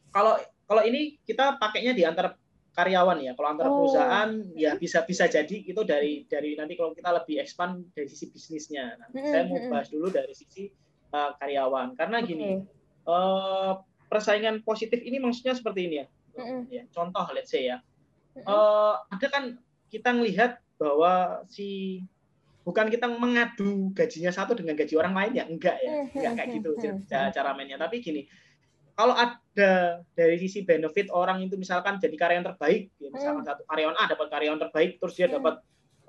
[0.09, 2.33] kalau kalau ini kita pakainya di antara
[2.73, 3.31] karyawan ya.
[3.33, 3.77] Kalau antara Oh.
[3.77, 8.25] perusahaan ya bisa bisa jadi itu dari dari nanti kalau kita lebih expand dari sisi
[8.27, 8.97] bisnisnya.
[8.97, 10.73] Nah, Mm-mm, saya mau bahas dulu dari sisi
[11.07, 12.57] eh, karyawan karena gini
[13.05, 13.71] eh,
[14.07, 16.07] persaingan positif ini maksudnya seperti ini ya.
[16.33, 16.59] Mm-mm.
[16.69, 17.77] Ya, Contoh let's say ya.
[18.33, 18.47] Mm-mm.
[18.47, 19.43] Eh, ada kan
[19.87, 22.01] kita melihat bahwa si
[22.63, 26.49] bukan kita mengadu gajinya satu dengan gaji orang lain ya enggak ya Hmm, enggak kayak
[26.57, 28.23] gitu hmm, cara, cara mainnya tapi gini
[28.95, 33.99] kalau ada dari sisi benefit orang itu misalkan jadi karyawan terbaik ya, misalkan satu karyawan
[33.99, 35.43] A dapat karyawan terbaik terus dia Hmm.
[35.43, 35.59] dapat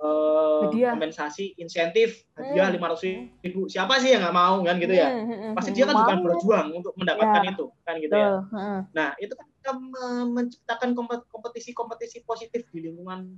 [0.04, 0.92] eh, Hadiah.
[0.92, 2.76] kompensasi insentif hadiah Hmm.
[2.76, 3.08] lima ratus
[3.40, 6.14] ribu siapa sih yang nggak mau kan gitu ya Hmm, hmm, pasti dia kan juga
[6.20, 7.50] berjuang untuk mendapatkan Ya.
[7.50, 8.30] itu kan gitu ya.
[8.92, 13.32] Nah, itu kan kita me- menciptakan kompet- kompetisi-kompetisi positif di lingkungan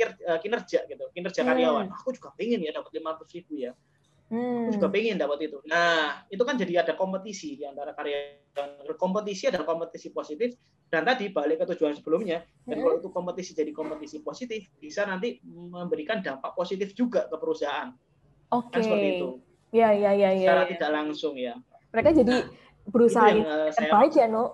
[0.00, 1.48] eh, kinerja gitu, kinerja Hmm.
[1.52, 1.86] karyawan.
[1.92, 3.76] Aku juga pengen ya dapat 500 ribu ya.
[4.32, 4.64] Hmm.
[4.64, 5.60] Aku juga pengen dapat itu.
[5.68, 8.88] Nah, itu kan jadi ada kompetisi di antara karyawan.
[8.96, 10.56] Kompetisi adalah kompetisi positif.
[10.90, 12.82] Dan tadi balik ke tujuan sebelumnya, dan Hmm.
[12.82, 17.94] kalau itu kompetisi jadi kompetisi positif, bisa nanti memberikan dampak positif juga ke perusahaan.
[18.50, 18.74] Oke.
[18.74, 19.28] Kan seperti itu.
[19.70, 20.50] Ya ya ya ya.
[20.50, 20.70] Secara ya.
[20.74, 21.54] tidak langsung ya.
[21.94, 22.36] Mereka jadi
[22.90, 24.44] berusaha itu yang yang eh, saya terbaik ya, Nu.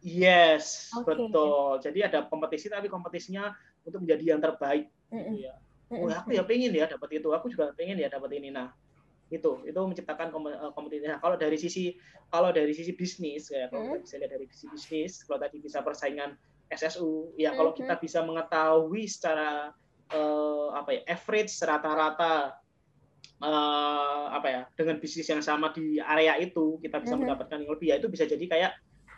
[0.00, 1.12] Yes, Oke.
[1.12, 1.80] betul.
[1.80, 3.52] Jadi ada kompetisi tapi kompetisinya
[3.84, 5.36] untuk menjadi yang terbaik Mm-mm.
[5.36, 5.54] gitu ya.
[5.90, 7.28] Oh, aku ya pengen ya dapat itu.
[7.32, 8.48] Aku juga pengen ya dapat ini.
[8.48, 8.72] Nah,
[9.30, 11.06] itu itu menciptakan eh, kompetisi.
[11.06, 11.94] Nah, kalau dari sisi
[12.28, 14.02] kalau dari sisi bisnis ya kalau hmm.
[14.02, 16.34] bisa lihat dari sisi bisnis, kalau tadi bisa persaingan
[16.70, 18.02] SSU, ya kalau kita hmm.
[18.02, 19.74] bisa mengetahui secara
[20.14, 22.58] uh, apa ya average rata-rata
[23.42, 27.26] uh, apa ya dengan bisnis yang sama di area itu kita bisa hmm.
[27.26, 28.72] mendapatkan yang lebih ya itu bisa jadi kayak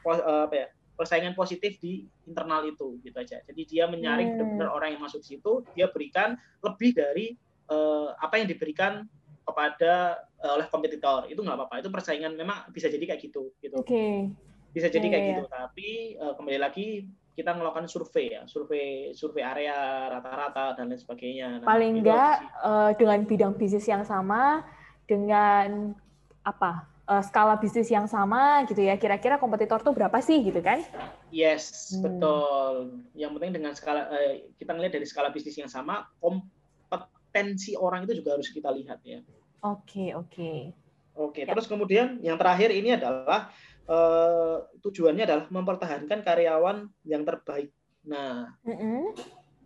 [0.09, 3.40] uh, apa ya persaingan positif di internal itu gitu aja.
[3.48, 4.37] Jadi dia menyaring hmm.
[4.38, 7.35] benar-benar orang yang masuk situ, dia berikan lebih dari
[7.72, 9.09] uh, apa yang diberikan
[9.42, 11.26] kepada uh, oleh kompetitor.
[11.28, 11.83] Itu nggak apa-apa.
[11.83, 13.76] Itu persaingan memang bisa jadi kayak gitu gitu.
[13.83, 14.31] Okay.
[14.72, 15.33] bisa jadi yeah, kayak yeah.
[15.37, 15.44] gitu.
[15.52, 18.42] Tapi uh, kembali lagi kita melakukan survei ya.
[18.48, 21.61] Survei survei area rata-rata dan lain sebagainya.
[21.61, 24.64] Nah, paling enggak uh, dengan bidang bisnis yang sama
[25.05, 25.92] dengan
[26.44, 28.96] apa uh, skala bisnis yang sama gitu ya.
[29.00, 30.85] Kira-kira kompetitor tuh berapa sih gitu kan?
[31.33, 32.05] Yes hmm.
[32.05, 32.72] betul.
[33.16, 36.44] Yang penting dengan skala uh, kita ngelihat dari skala bisnis yang sama kom
[37.33, 39.25] tensi orang itu juga harus kita lihat ya.
[39.64, 40.29] Oke, okay, oke.
[40.31, 40.59] Okay.
[41.12, 41.53] Oke, ya.
[41.53, 43.53] terus kemudian yang terakhir ini adalah
[43.85, 47.68] uh, tujuannya adalah mempertahankan karyawan yang terbaik.
[48.09, 49.01] Nah, mm -hmm.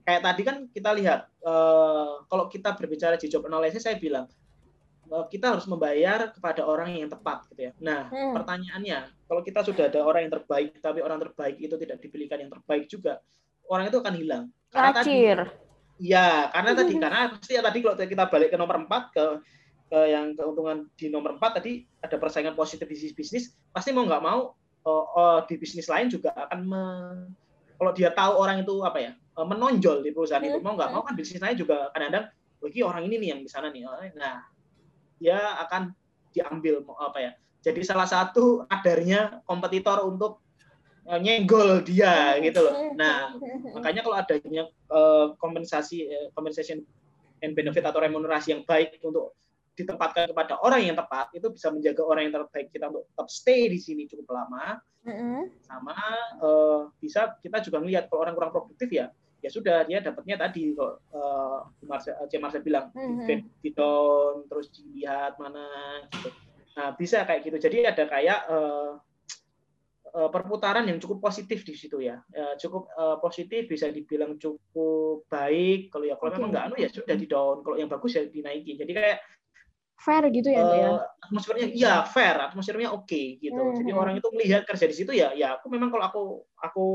[0.03, 4.27] kayak tadi kan kita lihat uh, kalau kita berbicara di job analysis saya bilang
[5.11, 7.73] uh, kita harus membayar kepada orang yang tepat gitu ya.
[7.79, 8.35] Nah, mm.
[8.35, 8.99] pertanyaannya,
[9.31, 12.91] kalau kita sudah ada orang yang terbaik tapi orang terbaik itu tidak dibelikan yang terbaik
[12.91, 13.23] juga,
[13.71, 14.45] orang itu akan hilang.
[14.75, 15.15] Karena Tadi,
[15.97, 19.25] Iya, karena tadi karena pasti ya tadi kalau kita balik ke nomor 4 ke
[19.87, 24.21] ke yang keuntungan di nomor 4 tadi ada persaingan positif bisnis bisnis pasti mau nggak
[24.21, 24.53] mau
[24.85, 26.83] uh, uh, di bisnis lain juga akan me,
[27.79, 31.01] kalau dia tahu orang itu apa ya uh, menonjol di perusahaan itu mau nggak mau
[31.07, 32.29] kan bisnis lain juga kadang-kadang
[32.61, 33.87] bagi oh, orang ini nih yang di sana nih
[34.19, 34.43] nah
[35.17, 35.97] dia akan
[36.37, 37.33] diambil apa ya.
[37.65, 40.46] Jadi salah satu kadarnya kompetitor untuk Eh,
[41.15, 42.75] nyenggol dia gitu loh.
[42.99, 43.39] Nah,
[43.71, 46.83] makanya kalau adanya uh, kompensasi uh, compensation
[47.43, 49.39] and benefit atau remunerasi yang baik untuk
[49.77, 53.69] ditempatkan kepada orang yang tepat itu bisa menjaga orang yang terbaik kita untuk tetap stay
[53.69, 54.81] di sini cukup lama.
[55.63, 55.95] Sama
[56.43, 59.07] uh, bisa kita juga melihat kalau orang kurang produktif ya
[59.45, 63.47] ya sudah dia dapatnya tadi kok uh, Marcel, Marcel bilang mm-hmm.
[63.63, 65.63] di down terus dilihat mana
[66.11, 66.35] gitu.
[66.77, 67.57] Nah, bisa kayak gitu.
[67.57, 69.16] Jadi ada kayak uh, Eh,
[70.17, 72.17] perputaran yang cukup positif di situ ya.
[72.33, 76.39] ya cukup uh, positif bisa dibilang cukup baik kalau ya kalau okay.
[76.41, 79.19] memang nggak anu ya sudah di down kalau yang bagus ya dinaiki jadi kayak
[79.97, 80.91] fair gitu ya, uh, ya
[81.29, 83.77] atmosfernya iya fair atmosfernya oke okay, gitu hmm.
[83.77, 84.01] jadi hmm.
[84.01, 86.23] orang itu melihat kerja di situ ya ya aku memang kalau aku
[86.61, 86.87] aku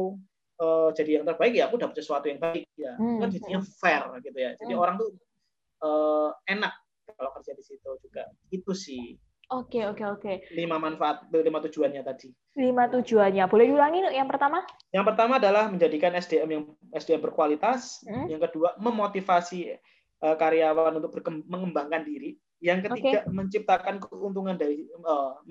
[0.62, 3.22] uh, jadi yang terbaik ya aku dapat sesuatu yang baik ya hmm.
[3.22, 3.70] kan jadinya hmm.
[3.82, 4.82] fair gitu ya jadi hmm.
[4.82, 5.10] orang tuh
[5.86, 6.74] uh, enak
[7.18, 9.18] kalau kerja di situ juga itu sih
[9.52, 10.34] Oke, oke, oke.
[10.56, 12.32] Lima manfaat, lima tujuannya tadi.
[12.56, 13.44] Lima tujuannya.
[13.52, 14.64] Boleh diulangi yang pertama?
[14.96, 16.64] Yang pertama adalah menjadikan SDM yang
[16.96, 18.00] SDM berkualitas.
[18.08, 18.32] Hmm?
[18.32, 19.76] Yang kedua, memotivasi
[20.24, 21.20] uh, karyawan untuk
[21.52, 22.40] mengembangkan diri.
[22.64, 23.34] Yang ketiga, okay.
[23.34, 25.44] menciptakan keuntungan dari uh,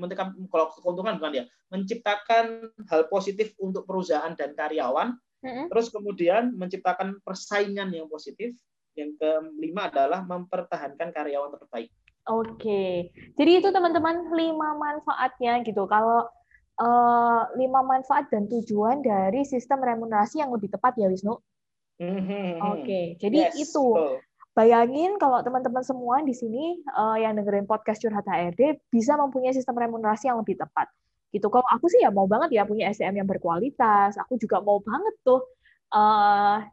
[0.48, 5.12] kalau keuntungan bukan ya, menciptakan hal positif untuk perusahaan dan karyawan.
[5.44, 5.68] Hmm?
[5.68, 8.56] Terus kemudian menciptakan persaingan yang positif.
[8.96, 11.92] Yang kelima adalah mempertahankan karyawan terbaik.
[12.28, 15.88] Oke, jadi itu teman-teman lima manfaatnya gitu.
[15.88, 16.28] Kalau
[16.80, 21.40] uh, lima manfaat dan tujuan dari sistem remunerasi yang lebih tepat ya Wisnu.
[22.00, 22.48] Mm-hmm.
[22.60, 23.86] Oke, jadi yes, itu.
[24.50, 29.78] Bayangin kalau teman-teman semua di sini uh, yang dengerin podcast Curhat HRD bisa mempunyai sistem
[29.78, 30.90] remunerasi yang lebih tepat.
[31.30, 31.46] Gitu.
[31.46, 34.18] Kalau aku sih ya mau banget ya punya SDM yang berkualitas.
[34.26, 35.46] Aku juga mau banget tuh
[35.94, 36.66] uh,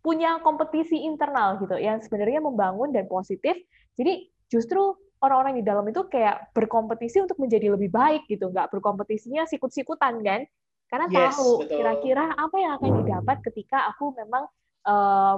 [0.00, 3.60] punya kompetisi internal gitu yang sebenarnya membangun dan positif.
[4.00, 9.44] Jadi justru orang-orang di dalam itu kayak berkompetisi untuk menjadi lebih baik gitu, nggak berkompetisinya
[9.46, 10.40] sikut-sikutan kan?
[10.88, 14.48] Karena yes, tahu kira-kira apa yang akan didapat ketika aku memang
[14.88, 15.36] uh,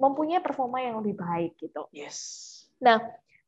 [0.00, 1.84] mempunyai performa yang lebih baik gitu.
[1.92, 2.50] Yes.
[2.80, 2.98] Nah,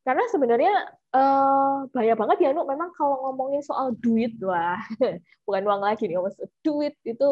[0.06, 0.74] karena sebenarnya
[1.16, 2.68] uh, bahaya banget ya, Nuk.
[2.68, 4.78] Memang kalau ngomongin soal duit, wah,
[5.48, 6.36] bukan uang lagi nih, mas.
[6.60, 7.30] Duit itu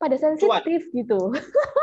[0.00, 1.20] pada sensitif gitu.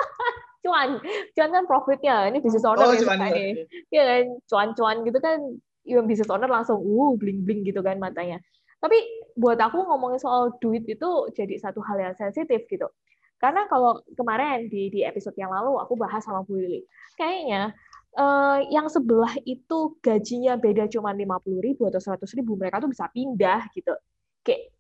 [0.68, 1.00] cuan
[1.32, 2.28] cuan kan profitnya.
[2.28, 4.24] Ini bisnis owner oh, ya cuan, nih ya kan?
[4.52, 5.40] Cuan-cuan gitu kan
[5.88, 8.44] yang bisnis owner langsung uh bling bling gitu kan matanya.
[8.84, 9.00] Tapi
[9.40, 12.92] buat aku ngomongin soal duit itu jadi satu hal yang sensitif gitu.
[13.40, 16.82] Karena kalau kemarin di di episode yang lalu aku bahas sama Bu Lili
[17.22, 17.70] kayaknya
[18.18, 22.90] uh, yang sebelah itu gajinya beda cuma lima puluh ribu atau seratus ribu mereka tuh
[22.90, 23.94] bisa pindah gitu.
[24.42, 24.74] Kayak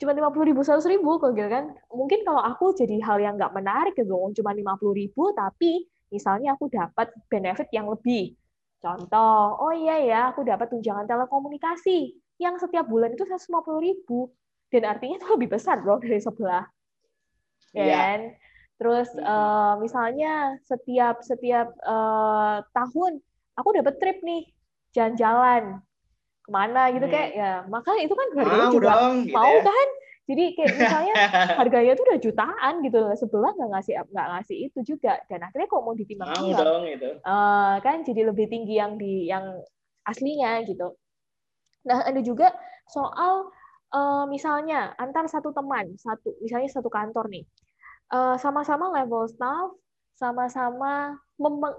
[0.00, 1.74] cuma lima puluh ribu seratus ribu kok gitu kan.
[1.90, 6.54] Mungkin kalau aku jadi hal yang nggak menarik gitu cuma lima puluh ribu tapi misalnya
[6.54, 8.34] aku dapat benefit yang lebih.
[8.82, 13.80] Contoh oh iya ya aku dapat tunjangan telekomunikasi yang setiap bulan itu seratus lima puluh
[13.80, 14.30] ribu.
[14.72, 16.66] Dan artinya itu lebih besar loh dari sebelah.
[17.70, 17.90] Ya yeah.
[17.94, 18.20] kan?
[18.74, 23.22] Terus uh, misalnya setiap setiap uh, tahun
[23.54, 24.50] aku dapat trip nih
[24.90, 25.78] jalan-jalan
[26.44, 27.14] ke mana gitu Hmm.
[27.14, 29.62] kayak ya maka itu kan harganya Mau juga dong, gitu mau ya.
[29.64, 29.88] kan
[30.24, 31.14] jadi kayak misalnya
[31.60, 35.80] harganya tuh udah jutaan gitu sebelah nggak ngasih nggak ngasih itu juga dan akhirnya kok
[35.80, 37.08] mau Mau ditimbang-timbang dong itu.
[37.16, 39.44] Eh, kan jadi lebih tinggi yang di yang
[40.04, 40.92] aslinya gitu.
[41.88, 42.52] Nah ada juga
[42.88, 43.48] soal
[43.90, 47.44] eh, misalnya antar satu teman satu misalnya satu kantor nih
[48.10, 49.72] eh, sama-sama level staff
[50.14, 51.16] sama-sama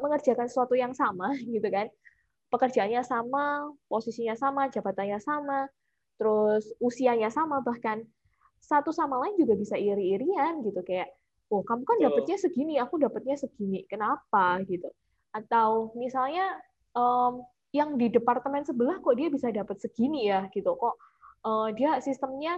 [0.01, 1.85] mengerjakan sesuatu yang sama gitu kan
[2.55, 5.67] pekerjaannya sama posisinya sama jabatannya sama
[6.15, 8.07] terus usianya sama bahkan
[8.63, 11.11] satu sama lain juga bisa iri-irian gitu kayak
[11.51, 12.05] oh kamu kan Betul.
[12.09, 14.63] dapatnya segini aku dapatnya segini kenapa?
[14.65, 14.89] gitu.
[15.35, 16.57] Atau misalnya
[16.95, 17.43] em,
[17.75, 20.73] yang di departemen sebelah kok dia bisa dapat segini ya gitu.
[20.73, 20.95] Kok
[21.45, 22.57] eh, dia sistemnya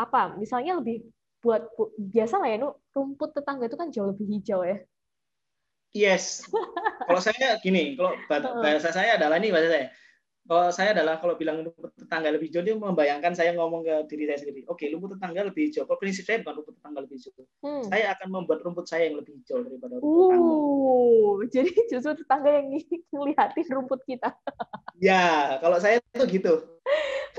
[0.00, 0.36] apa?
[0.40, 1.04] Misalnya lebih
[1.44, 4.80] buat bu- biasa lah ya Nu, rumput tetangga itu kan jauh lebih hijau ya
[5.94, 6.46] Yes.
[7.06, 8.16] Kalau saya gini, kalau
[8.62, 9.86] bahasa saya adalah ini bahasa saya.
[10.46, 14.30] Kalau saya adalah kalau bilang rumput tetangga lebih hijau, dia membayangkan saya ngomong ke diri
[14.30, 14.62] saya sendiri.
[14.70, 15.90] Oke, rumput tetangga lebih hijau.
[15.90, 17.42] Kalau prinsip saya bukan rumput tetangga lebih hijau.
[17.66, 17.82] Hmm.
[17.90, 20.54] Saya akan membuat rumput saya yang lebih hijau daripada rumput tetangga.
[20.54, 22.66] Uh, jadi justru tetangga yang
[23.14, 24.30] ngeliatin rumput kita.
[25.02, 26.62] Ya, kalau saya itu gitu.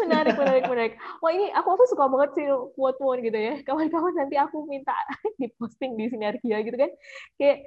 [0.03, 0.93] Menarik, menarik, menarik.
[1.23, 2.45] Wah ini aku aku suka banget sih
[2.75, 3.55] quote-quote gitu ya.
[3.63, 4.93] Kawan-kawan nanti aku minta
[5.41, 6.91] diposting di sinergia gitu kan.
[7.39, 7.65] Kayak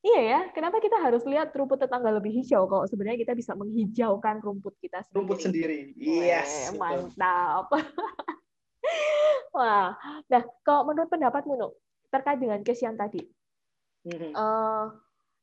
[0.00, 4.38] iya ya, kenapa kita harus lihat rumput tetangga lebih hijau kalau sebenarnya kita bisa menghijaukan
[4.38, 5.16] rumput kita sendiri.
[5.18, 5.78] Rumput sendiri.
[5.98, 6.70] Yes.
[6.74, 7.66] mantap.
[9.56, 9.96] Wah,
[10.30, 11.72] nah kalau menurut pendapatmu Nuk,
[12.08, 13.20] terkait dengan case yang tadi,
[14.06, 14.32] Mhm.
[14.32, 14.86] eh,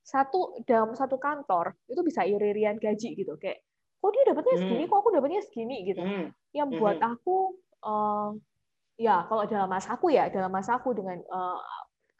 [0.01, 3.57] satu dalam satu kantor itu bisa iri-irian gaji gitu kayak
[3.97, 4.91] kok dia dapatnya segini Hmm.
[4.93, 6.25] kok aku dapatnya segini gitu Mhm.
[6.53, 8.29] yang buat aku eh,
[9.01, 11.59] ya kalau dalam masaku ya dalam masaku dengan eh,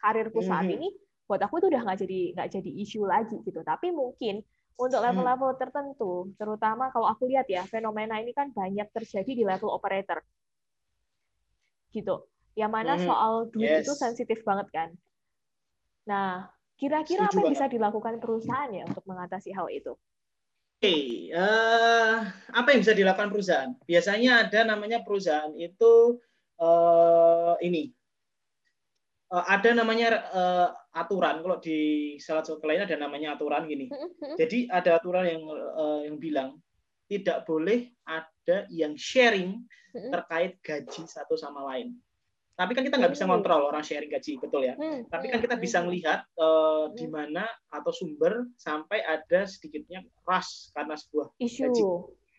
[0.02, 0.76] karirku saat Mhm.
[0.78, 0.88] ini
[1.26, 4.46] buat aku itu udah nggak jadi nggak jadi isu lagi gitu tapi mungkin
[4.78, 5.10] untuk Hmm.
[5.10, 10.22] level-level tertentu terutama kalau aku lihat ya fenomena ini kan banyak terjadi di level operator
[11.90, 13.06] gitu yang mana Mhm.
[13.10, 13.90] soal duit Yes.
[13.90, 14.90] itu sensitif banget kan
[16.06, 16.46] nah
[16.78, 19.98] kira-kira apa yang bisa dilakukan perusahaan ya untuk mengatasi hal itu
[20.76, 22.16] Oke, eh,
[22.52, 23.72] apa yang bisa dilakukan perusahaan?
[23.90, 26.20] Biasanya ada namanya perusahaan itu
[26.62, 27.96] eh, ini
[29.34, 30.08] Eh, ada namanya
[30.96, 31.44] aturan.
[31.44, 31.80] Kalau di
[32.18, 33.92] salah satu lain ada namanya aturan gini.
[34.34, 36.50] Jadi ada aturan yang eh, yang bilang
[37.06, 39.60] tidak boleh ada yang sharing
[40.10, 41.94] terkait gaji satu sama lain.
[42.56, 44.80] Tapi kan kita nggak bisa ngontrol orang sharing gaji, betul ya?
[45.06, 50.96] Tapi kan kita bisa melihat eh, di mana atau sumber sampai ada sedikitnya rush karena
[50.96, 51.84] sebuah isu gaji.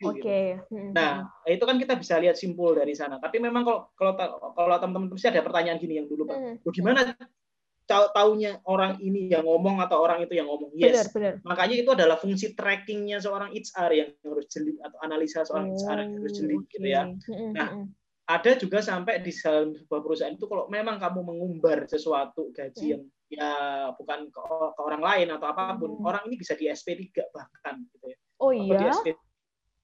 [0.03, 0.29] oke gitu.
[0.73, 1.13] Hmm, Nah,
[1.45, 3.17] itu kan kita bisa lihat simpul dari sana.
[3.17, 4.13] Tapi memang kalau kalau
[4.53, 6.37] kalau teman-teman pasti ada pertanyaan gini yang dulu, Pak.
[6.65, 7.25] Loh, gimana tahu
[7.87, 10.75] taunya orang ini yang ngomong atau orang itu yang ngomong?
[10.75, 11.15] benar Yes.
[11.15, 15.99] benar Makanya itu adalah fungsi trackingnya seorang HR yang harus jeli atau analisa seorang HR
[16.03, 17.03] yang harus jeli Oh, gitu ya.
[17.55, 17.69] Nah,
[18.27, 22.93] Ada juga sampai di dalam sebuah perusahaan itu kalau memang kamu mengumbar sesuatu gaji Hmm.
[22.99, 23.51] yang ya
[23.95, 24.41] bukan ke,
[24.75, 26.11] ke orang lain atau apa pun, Hmm.
[26.11, 28.19] orang ini bisa di SP3 bahkan gitu ya.
[28.43, 29.07] oh Atau di iya SP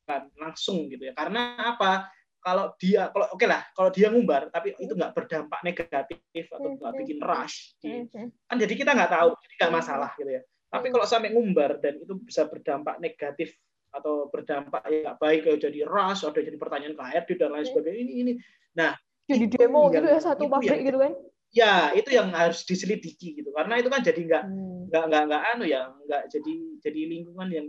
[0.03, 1.15] kan langsung gitu ya.
[1.15, 2.11] Karena apa?
[2.43, 6.77] Kalau dia kalau oke lah, kalau dia ngumbar tapi itu nggak berdampak negatif atau Hmm,
[6.77, 8.29] nggak hmm, bikin rush di Hmm, hmm.
[8.51, 9.79] kan jadi kita nggak tahu jadi nggak Hmm.
[9.79, 10.95] masalah gitu ya tapi Hmm.
[10.99, 13.55] kalau sampai ngumbar dan itu bisa berdampak negatif
[13.89, 17.63] atau berdampak yang nggak baik kayak jadi rush atau jadi pertanyaan ke HRD dan lain
[17.63, 17.71] Hmm.
[17.71, 18.33] sebagainya ini ini
[18.75, 21.13] nah jadi itu demo yang- gitu ya satu pabrik yang- gitu kan
[21.53, 24.91] ya itu yang harus diselidiki gitu karena itu kan jadi nggak Hmm.
[24.91, 27.67] nggak nggak nggak anu ya nggak jadi jadi lingkungan yang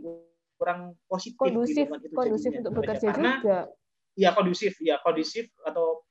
[0.58, 2.88] kurang positif kondusif lingkungan itu kondusif jadinya, untuk gitu aja.
[2.90, 3.60] bekerja karena juga
[4.14, 6.01] ya kondusif ya kondusif atau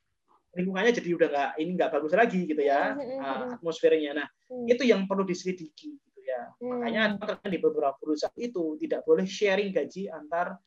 [0.52, 3.54] lingkungannya jadi udah nggak ini nggak bagus lagi gitu ya Hmm, hmm, ah, hmm.
[3.58, 4.68] atmosfernya nah Hmm.
[4.68, 6.76] itu yang perlu diselidiki gitu ya Hmm.
[6.76, 10.60] makanya terkadang di beberapa perusahaan itu tidak boleh sharing gaji antar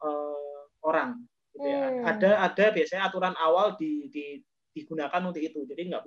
[0.00, 1.20] eh, orang
[1.52, 2.04] gitu ya Hmm.
[2.04, 4.40] ada ada biasanya aturan awal di, di
[4.76, 6.02] digunakan untuk itu jadi nggak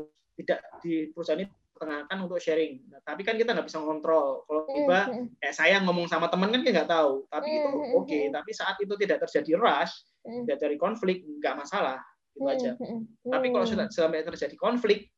[0.46, 4.62] tidak di perusahaan ini pertengahan untuk sharing nah, tapi kan kita nggak bisa ngontrol kalau
[4.70, 5.00] tiba
[5.42, 8.34] kayak saya ngomong sama teman kan kita nggak tahu tapi itu oke hmm.
[8.34, 9.94] tapi saat itu tidak terjadi rush.
[10.26, 11.98] Tidak terjadi konflik nggak masalah
[12.36, 13.74] gitu aja Hmm, hmm, tapi kalau hmm.
[13.74, 15.10] sudah sampai terjadi konflik,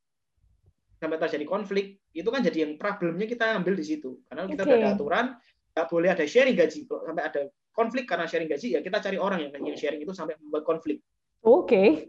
[0.97, 4.22] sampai terjadi konflik, itu kan jadi yang problemnya kita ambil di situ.
[4.30, 5.26] Karena kita udah ada aturan,
[5.74, 6.86] nggak boleh ada sharing gaji.
[6.86, 7.41] Kalau sampai ada
[7.74, 11.02] konflik karena sharing gaji, ya kita cari orang yang yang sharing itu sampai membuat konflik.
[11.41, 12.06] oke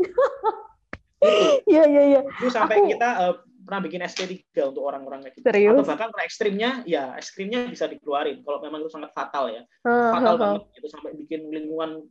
[1.22, 4.42] Itu, iya iya iya itu sampai Aku- kita eh, pernah bikin SP3
[4.74, 5.46] untuk orang-orang kayak gitu.
[5.46, 5.72] Serius?
[5.72, 8.42] Atau bahkan kalau ekstrimnya, ya ekstrimnya bisa dikeluarin.
[8.42, 9.62] Kalau memang itu sangat fatal ya.
[9.86, 10.40] Ha, Fatal ha.
[10.40, 10.62] banget.
[10.82, 12.02] Itu sampai bikin lingkungan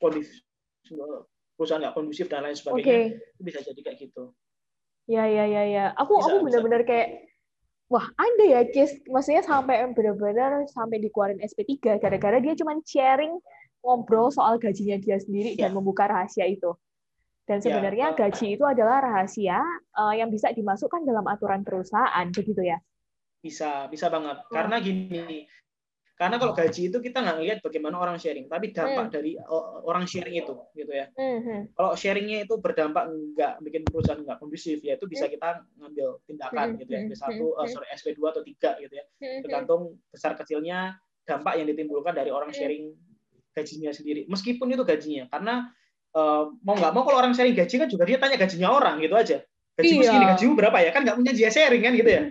[0.00, 0.44] kondusif,
[1.56, 3.16] perusahaan nggak kondusif dan lain sebagainya.
[3.16, 4.32] Itu bisa jadi kayak gitu.
[5.06, 5.84] Ya ya ya ya.
[5.96, 7.30] Aku Bisa, aku benar-benar kayak
[7.86, 13.38] wah ada ya case maksudnya sampai benar-benar sampai dikeluarin SP3 gara-gara dia cuma sharing
[13.86, 15.70] ngobrol soal gajinya dia sendiri yeah.
[15.70, 15.76] dan ya.
[15.78, 16.74] membuka rahasia itu.
[17.46, 18.18] Dan ya, sebenarnya yeah.
[18.18, 19.62] gaji itu adalah rahasia
[19.94, 22.82] uh, yang bisa dimasukkan dalam aturan perusahaan, begitu ya?
[23.38, 24.42] Bisa, bisa banget.
[24.50, 24.50] Hmm.
[24.50, 25.46] Karena gini,
[26.16, 29.12] karena kalau gaji itu kita nggak ngelihat bagaimana orang sharing, tapi dampak hmm.
[29.12, 29.36] dari
[29.84, 31.12] orang sharing itu, gitu ya.
[31.12, 31.68] Hmm.
[31.76, 35.36] Kalau sharingnya itu berdampak nggak bikin perusahaan nggak kondusif, ya itu bisa hmm.
[35.36, 36.78] kita ngambil tindakan, hmm.
[36.80, 37.00] gitu ya.
[37.12, 39.04] S1, uh, eh, sorry, SP2 atau tiga, gitu ya.
[39.44, 40.96] Tergantung besar kecilnya
[41.28, 42.96] dampak yang ditimbulkan dari orang sharing
[43.52, 44.24] gajinya sendiri.
[44.24, 45.68] Meskipun itu gajinya, karena
[46.16, 49.12] uh, mau nggak mau kalau orang sharing gaji kan juga dia tanya gajinya orang, gitu
[49.12, 49.44] aja
[49.76, 50.08] gaji iya.
[50.08, 52.22] segini gajimu berapa ya kan nggak punya dia sharing kan gitu ya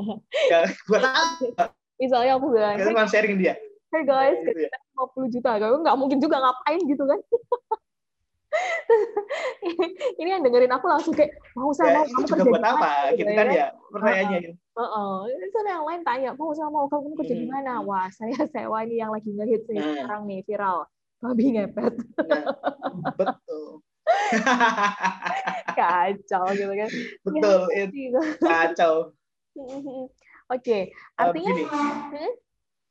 [0.56, 3.54] ya buat apa misalnya aku bilang kita cuma sharing dia.
[3.94, 4.70] hey guys ya, gitu ya.
[4.98, 5.50] 50 juta.
[5.62, 6.82] Kalau nggak mungkin juga ngapain?
[6.82, 7.20] Gitu kan.
[10.20, 12.90] Ini yang dengerin aku langsung kayak mau sama ya, mau kamu kerja buat apa?
[13.14, 14.54] gitu, gitu kan ya, ya pertanyaannya gitu.
[14.74, 17.54] Uh, uh, itu yang lain tanya mau sama mau kamu kerja di hmm.
[17.54, 17.72] mana?
[17.82, 19.86] Wah saya sewa ini yang lagi ngehit nih nah.
[20.06, 20.78] sekarang nih viral.
[21.22, 21.94] Babi ngepet.
[22.20, 23.80] Nah, betul.
[25.78, 26.90] Kacau gitu kan.
[27.24, 28.94] Betul ya, itu kacau
[30.50, 30.82] oke okay.
[31.16, 31.64] artinya uh, gini.
[31.68, 32.32] Hmm?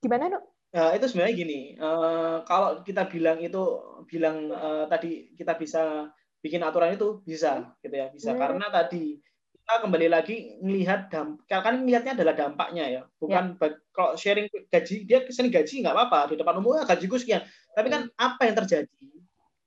[0.03, 0.43] gimana dok
[0.75, 3.61] uh, itu sebenarnya gini uh, kalau kita bilang itu
[4.09, 6.11] bilang uh, tadi kita bisa
[6.43, 8.39] bikin aturan itu bisa gitu ya bisa hmm.
[8.39, 9.21] karena tadi
[9.63, 13.67] kita kembali lagi melihat dampak kan melihatnya adalah dampaknya ya bukan ya.
[13.95, 17.47] kalau sharing gaji dia ke sini gaji nggak apa-apa di depan umum ya gajiku sekian
[17.71, 18.19] tapi kan hmm.
[18.19, 19.07] apa yang terjadi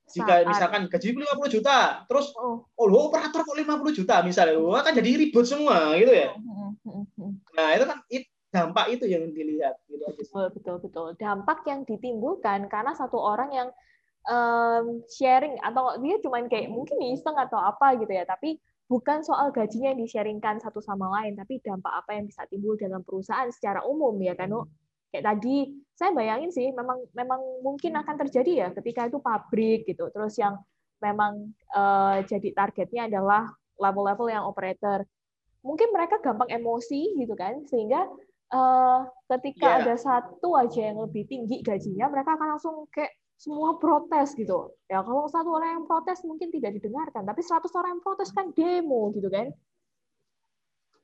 [0.07, 0.47] jika Saat.
[0.47, 4.95] misalkan gaji 50 juta, terus oh, oh lo operator kok 50 juta misalnya, wah kan
[4.95, 6.31] jadi ribut semua gitu ya.
[6.31, 6.56] Hmm,
[7.57, 11.07] nah, itu kan it, dampak itu yang dilihat gitu Betul, betul, betul.
[11.19, 13.69] Dampak yang ditimbulkan karena satu orang yang
[14.29, 19.51] um, sharing atau dia cuma kayak mungkin iseng atau apa gitu ya, tapi bukan soal
[19.51, 23.83] gajinya yang di-sharingkan satu sama lain, tapi dampak apa yang bisa timbul dalam perusahaan secara
[23.83, 24.47] umum ya kan,
[25.11, 30.11] kayak tadi saya bayangin sih memang memang mungkin akan terjadi ya ketika itu pabrik gitu
[30.11, 30.59] terus yang
[30.99, 33.49] memang uh, jadi targetnya adalah
[33.79, 35.05] level-level yang operator
[35.67, 38.07] mungkin mereka gampang emosi gitu kan sehingga
[38.55, 39.03] uh,
[39.35, 39.79] ketika yeah.
[39.83, 44.73] ada satu aja yang lebih tinggi gajinya mereka akan langsung kayak semua protes gitu.
[44.89, 48.49] Ya kalau satu orang yang protes mungkin tidak didengarkan tapi 100 orang yang protes kan
[48.55, 49.53] demo gitu kan.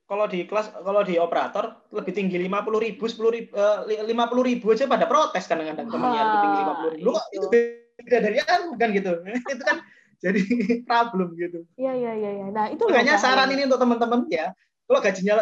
[0.04, 4.28] Kalau di kelas kalau di operator lebih tinggi lima puluh ribu sepuluh ribu eh, lima
[4.28, 5.88] puluh ribu aja pada protes kadang-kadang.
[5.88, 7.10] Temannya lebih tinggi lima puluh ribu.
[7.16, 9.12] kok itu beda dari aku kan gitu.
[9.54, 9.78] Itu kan
[10.24, 10.42] jadi
[10.90, 11.68] problem gitu.
[11.76, 12.48] Iya iya iya ya.
[12.56, 14.56] nah itu makanya loh, saran ini untuk teman-teman ya.
[14.88, 15.36] Kalau gajinya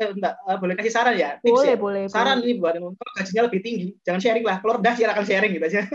[0.00, 1.76] eh, enggak, eh, boleh kasih saran ya tips boleh, ya.
[1.76, 2.48] boleh saran boleh.
[2.48, 4.56] ini buat kalau gajinya lebih tinggi jangan sharing lah.
[4.64, 5.82] Kalau rendah silakan sharing gitu aja.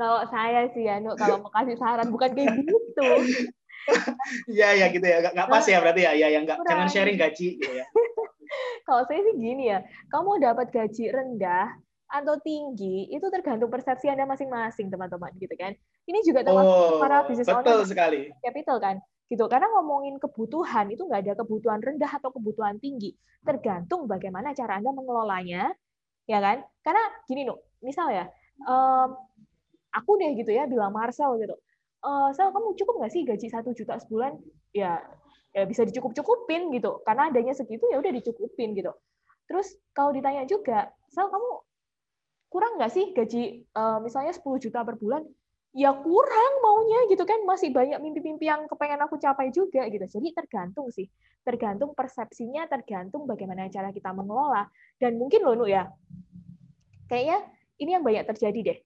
[0.00, 3.08] Kalau saya sih ya Nuk, kalau mau kasih saran bukan kayak gitu.
[4.48, 6.56] Iya ya gitu ya, nggak pas ya berarti ya, ya yang nggak.
[6.64, 7.84] Jangan sharing gaji gitu ya.
[8.88, 11.68] Kalau saya sih gini ya, kamu dapat gaji rendah
[12.14, 15.74] atau tinggi itu tergantung persepsi anda masing-masing teman-teman gitu kan.
[16.06, 18.30] Ini juga termasuk oh, para bisnis betul owner sekali.
[18.38, 18.96] capital kan
[19.26, 19.44] gitu.
[19.50, 23.18] Karena ngomongin kebutuhan itu nggak ada kebutuhan rendah atau kebutuhan tinggi.
[23.42, 25.74] Tergantung bagaimana cara anda mengelolanya
[26.30, 26.62] ya kan?
[26.86, 28.30] Karena gini nuh misal ya
[28.70, 29.18] um,
[29.90, 31.58] aku deh gitu ya bilang Marcel gitu
[32.04, 34.36] uh, Sel kamu cukup nggak sih gaji satu juta sebulan?
[34.76, 35.00] Ya
[35.50, 37.02] ya bisa dicukup-cukupin gitu.
[37.02, 38.92] Karena adanya segitu ya udah dicukupin gitu.
[39.48, 41.50] Terus kalau ditanya juga Sel kamu
[42.54, 45.26] kurang nggak sih gaji uh, misalnya 10 juta per bulan?
[45.74, 50.06] Ya kurang maunya gitu kan masih banyak mimpi-mimpi yang kepengen aku capai juga gitu.
[50.06, 51.10] Jadi tergantung sih
[51.42, 54.70] tergantung persepsinya tergantung bagaimana cara kita mengelola.
[55.02, 55.90] Dan mungkin loh Nu ya
[57.10, 57.42] kayaknya
[57.82, 58.78] ini yang banyak terjadi deh.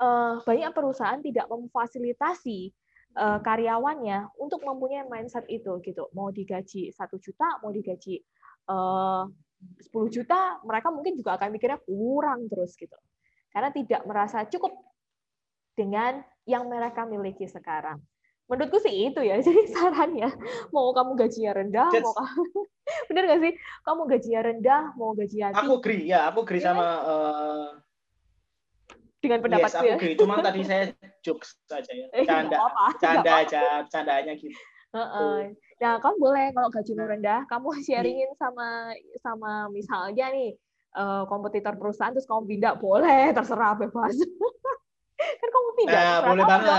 [0.00, 2.72] Uh, banyak perusahaan tidak memfasilitasi
[3.20, 6.08] uh, karyawannya untuk mempunyai mindset itu gitu.
[6.16, 8.24] Mau digaji satu juta mau digaji
[9.90, 12.96] 10 juta mereka mungkin juga akan mikirnya kurang terus gitu
[13.52, 14.72] karena tidak merasa cukup
[15.76, 18.00] dengan yang mereka miliki sekarang
[18.50, 20.28] menurutku sih itu ya jadi sarannya
[20.74, 22.44] mau kamu gajinya rendah Just, mau kamu
[23.08, 23.52] bener gak sih
[23.86, 26.66] kamu gajinya rendah mau gajinya tinggi aku agree ya aku agree ya.
[26.72, 27.68] sama uh,
[29.22, 29.94] dengan pendapatku yes, aku ya.
[29.96, 30.14] Agree.
[30.18, 30.84] Cuma tadi saya
[31.22, 32.06] jokes saja ya.
[32.10, 32.58] Eh, canda,
[32.98, 34.58] canda aja, candanya gitu.
[34.92, 35.34] Uh -uh.
[35.82, 40.54] Nah, kamu boleh kalau gajimu rendah, kamu sharingin sama sama misalnya nih
[40.94, 44.14] uh, kompetitor perusahaan terus kamu pindah boleh, terserah bebas.
[45.42, 46.02] kan kamu pindah.
[46.06, 46.78] Nah, boleh banget.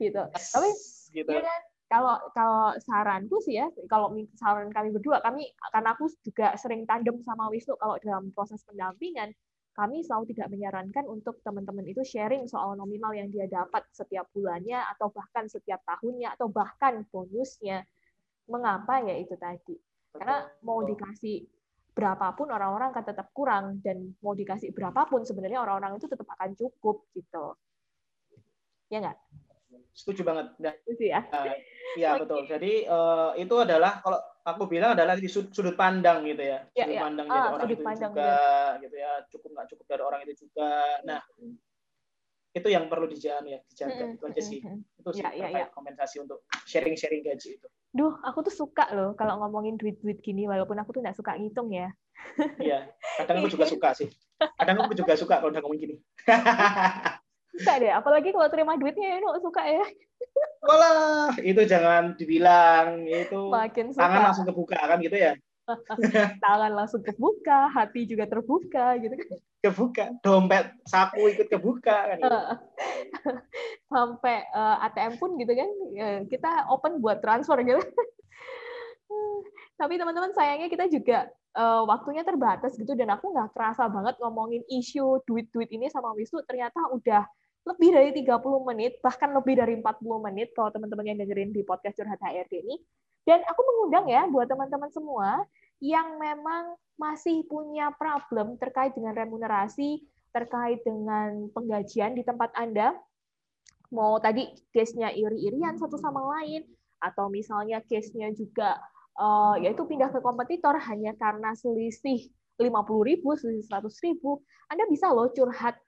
[0.00, 0.22] gitu.
[0.32, 0.68] Tapi
[1.12, 1.28] gitu.
[1.28, 1.60] Ya kan,
[1.92, 7.20] kalau kalau saranku sih ya, kalau saran kami berdua, kami karena aku juga sering tandem
[7.20, 9.36] sama Wisnu kalau dalam proses pendampingan,
[9.72, 14.76] kami selalu tidak menyarankan untuk teman-teman itu sharing soal nominal yang dia dapat setiap bulannya
[14.96, 17.84] atau bahkan setiap tahunnya atau bahkan bonusnya.
[18.52, 19.72] Mengapa ya itu tadi?
[20.12, 21.40] Karena mau dikasih
[21.92, 27.08] berapapun orang-orang akan tetap kurang dan mau dikasih berapapun sebenarnya orang-orang itu tetap akan cukup
[27.16, 27.56] gitu.
[28.92, 29.16] Ya nggak?
[29.96, 30.52] Setuju banget.
[30.60, 31.20] Dan, Setuju ya.
[31.32, 31.56] Uh,
[31.96, 32.44] iya betul.
[32.44, 36.58] Jadi uh, itu adalah kalau aku bilang adalah di sudut pandang gitu ya.
[36.74, 37.02] ya sudut ya.
[37.06, 38.34] pandang ah, dari orang sudut itu pandang juga
[38.82, 39.12] gitu ya.
[39.30, 40.70] Cukup nggak cukup dari orang itu juga.
[41.06, 41.20] Nah,
[42.52, 44.60] itu yang perlu dijaga ya, dijaga itu aja sih.
[45.00, 45.66] Itu sih ya, ya, ya.
[45.72, 47.68] kompensasi untuk sharing-sharing gaji itu.
[47.92, 51.72] Duh, aku tuh suka loh kalau ngomongin duit-duit gini, walaupun aku tuh nggak suka ngitung
[51.72, 51.92] ya.
[52.60, 52.92] Iya,
[53.24, 54.08] kadang aku juga suka sih.
[54.36, 55.96] Kadang aku juga suka kalau udah ngomong gini.
[57.52, 59.84] suka deh, apalagi kalau terima duitnya ya, suka ya.
[60.68, 64.02] Walah, itu jangan dibilang itu Makin suka.
[64.08, 65.32] tangan langsung kebuka kan gitu ya.
[66.44, 69.28] tangan langsung kebuka, hati juga terbuka gitu kan.
[69.62, 72.16] Kebuka, dompet saku ikut kebuka kan.
[72.18, 72.40] Gitu.
[73.92, 75.70] Sampai uh, eh, ATM pun gitu kan,
[76.32, 77.82] kita open buat transfer gitu.
[79.76, 84.62] Tapi teman-teman sayangnya kita juga uh, waktunya terbatas gitu dan aku nggak kerasa banget ngomongin
[84.68, 87.24] isu duit-duit ini sama Wisnu ternyata udah
[87.62, 91.94] lebih dari 30 menit, bahkan lebih dari 40 menit kalau teman-teman yang dengerin di podcast
[91.94, 92.76] Curhat HRD ini.
[93.22, 95.46] Dan aku mengundang ya buat teman-teman semua
[95.78, 100.02] yang memang masih punya problem terkait dengan remunerasi,
[100.34, 102.98] terkait dengan penggajian di tempat Anda,
[103.94, 106.66] mau tadi case-nya iri-irian satu sama lain,
[106.98, 108.78] atau misalnya case-nya juga
[109.18, 115.10] uh, yaitu pindah ke kompetitor hanya karena selisih 50 ribu, selisih 100 ribu, Anda bisa
[115.10, 115.78] loh curhat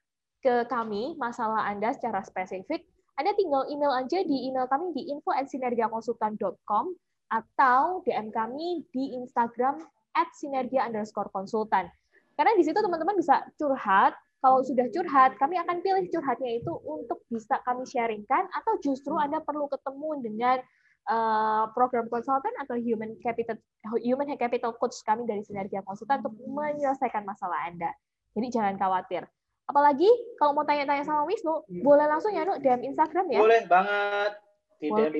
[0.44, 2.84] ke kami masalah Anda secara spesifik.
[3.16, 6.84] Anda tinggal email aja di email kami di info@sinergiakonsultan.com
[7.32, 9.80] atau DM kami di Instagram
[10.12, 11.88] at sinergia underscore konsultan.
[12.36, 14.12] Karena di situ teman-teman bisa curhat,
[14.44, 19.40] kalau sudah curhat, kami akan pilih curhatnya itu untuk bisa kami sharingkan, atau justru Anda
[19.40, 20.60] perlu ketemu dengan
[21.08, 23.56] uh, program konsultan atau human capital
[24.04, 27.88] human capital coach kami dari Sinergia Konsultan untuk menyelesaikan masalah Anda.
[28.36, 29.24] Jadi jangan khawatir.
[29.64, 33.40] Apalagi kalau mau tanya-tanya sama Wisnu, boleh langsung ya, Nuk, DM Instagram ya?
[33.40, 34.32] Boleh banget.
[34.80, 35.14] Di DM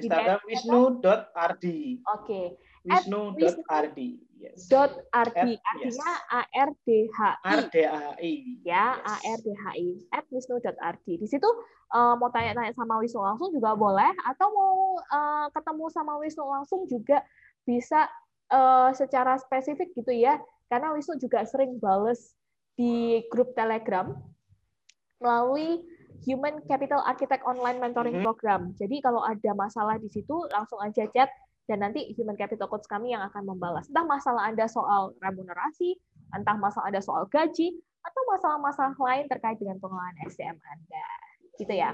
[0.00, 1.80] Instagram wisnu.ardi.
[2.04, 2.24] Oke.
[2.24, 2.44] Okay.
[2.84, 4.30] Wisnu.ardi.
[4.40, 4.72] Yes.
[4.72, 7.52] Dot ardi artinya A R D H I.
[7.60, 8.32] R D A I.
[8.64, 10.00] Ya, A R D H I.
[10.16, 11.20] At wisnu.ardi.
[11.20, 11.44] Di situ
[11.92, 16.88] uh, mau tanya-tanya sama Wisnu langsung juga boleh atau mau uh, ketemu sama Wisnu langsung
[16.88, 17.20] juga
[17.68, 18.08] bisa
[18.48, 20.40] uh, secara spesifik gitu ya.
[20.72, 22.32] Karena Wisnu juga sering bales
[22.80, 24.08] di grup Telegram
[25.20, 25.84] melalui
[26.24, 28.24] Human Capital Architect Online Mentoring mm-hmm.
[28.24, 28.72] Program.
[28.80, 31.28] Jadi kalau ada masalah di situ langsung aja chat
[31.68, 33.84] dan nanti Human Capital Coach kami yang akan membalas.
[33.92, 36.00] Entah masalah Anda soal remunerasi,
[36.32, 41.06] entah masalah Anda soal gaji, atau masalah-masalah lain terkait dengan pengelolaan SDM Anda.
[41.60, 41.92] Gitu ya.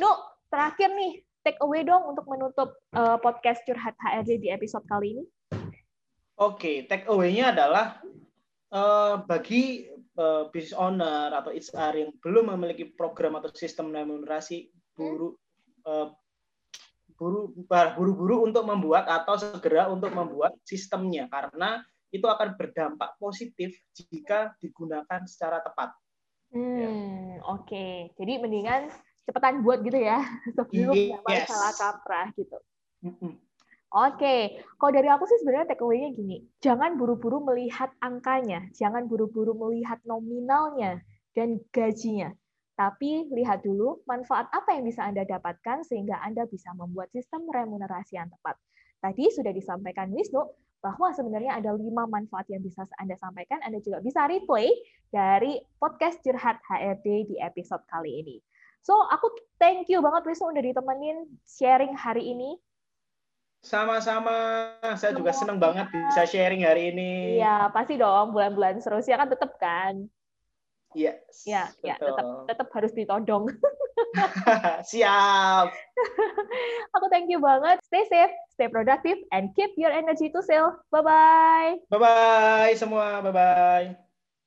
[0.00, 0.10] Nu,
[0.48, 5.24] terakhir nih, take away dong untuk menutup uh, podcast Curhat HRD di episode kali ini.
[6.40, 8.00] Oke, okay, take away-nya adalah
[8.72, 9.86] uh, bagi
[10.18, 15.36] uh, business owner atau HR yang belum memiliki program atau sistem remunerasi buru
[15.86, 16.10] uh,
[17.94, 21.78] buru-buru untuk membuat atau segera untuk membuat sistemnya karena
[22.10, 25.94] itu akan berdampak positif jika digunakan secara tepat.
[26.52, 26.88] Hmm, ya.
[27.46, 27.64] oke.
[27.64, 28.12] Okay.
[28.18, 28.90] Jadi mendingan
[29.24, 30.20] cepetan buat gitu ya
[30.58, 30.94] sebelum
[31.30, 31.46] yes.
[31.46, 32.58] salah kaprah gitu.
[33.92, 34.40] Oke, okay.
[34.80, 41.04] kalau dari aku sih sebenarnya takeaway-nya gini, jangan buru-buru melihat angkanya, jangan buru-buru melihat nominalnya
[41.36, 42.32] dan gajinya.
[42.72, 48.16] Tapi lihat dulu manfaat apa yang bisa Anda dapatkan sehingga Anda bisa membuat sistem remunerasi
[48.16, 48.56] yang tepat.
[49.04, 50.40] Tadi sudah disampaikan Wisnu
[50.80, 53.60] bahwa sebenarnya ada lima manfaat yang bisa Anda sampaikan.
[53.60, 54.72] Anda juga bisa replay
[55.12, 58.36] dari podcast Curhat HRD di episode kali ini.
[58.80, 59.30] So, aku
[59.60, 62.56] thank you banget Wisnu udah ditemenin sharing hari ini.
[63.62, 64.34] Sama-sama,
[64.98, 67.38] saya juga senang banget bisa sharing hari ini.
[67.38, 69.94] Iya, pasti dong bulan-bulan seterusnya kan tetap kan.
[70.98, 71.46] Yes.
[71.46, 73.46] Ya, ya tetap tetap harus ditodong.
[74.92, 75.66] Siap.
[76.98, 77.80] Aku thank you banget.
[77.86, 80.76] Stay safe, stay productive, and keep your energy to sell.
[80.92, 81.72] Bye bye.
[81.88, 83.24] Bye bye semua.
[83.24, 84.01] Bye bye.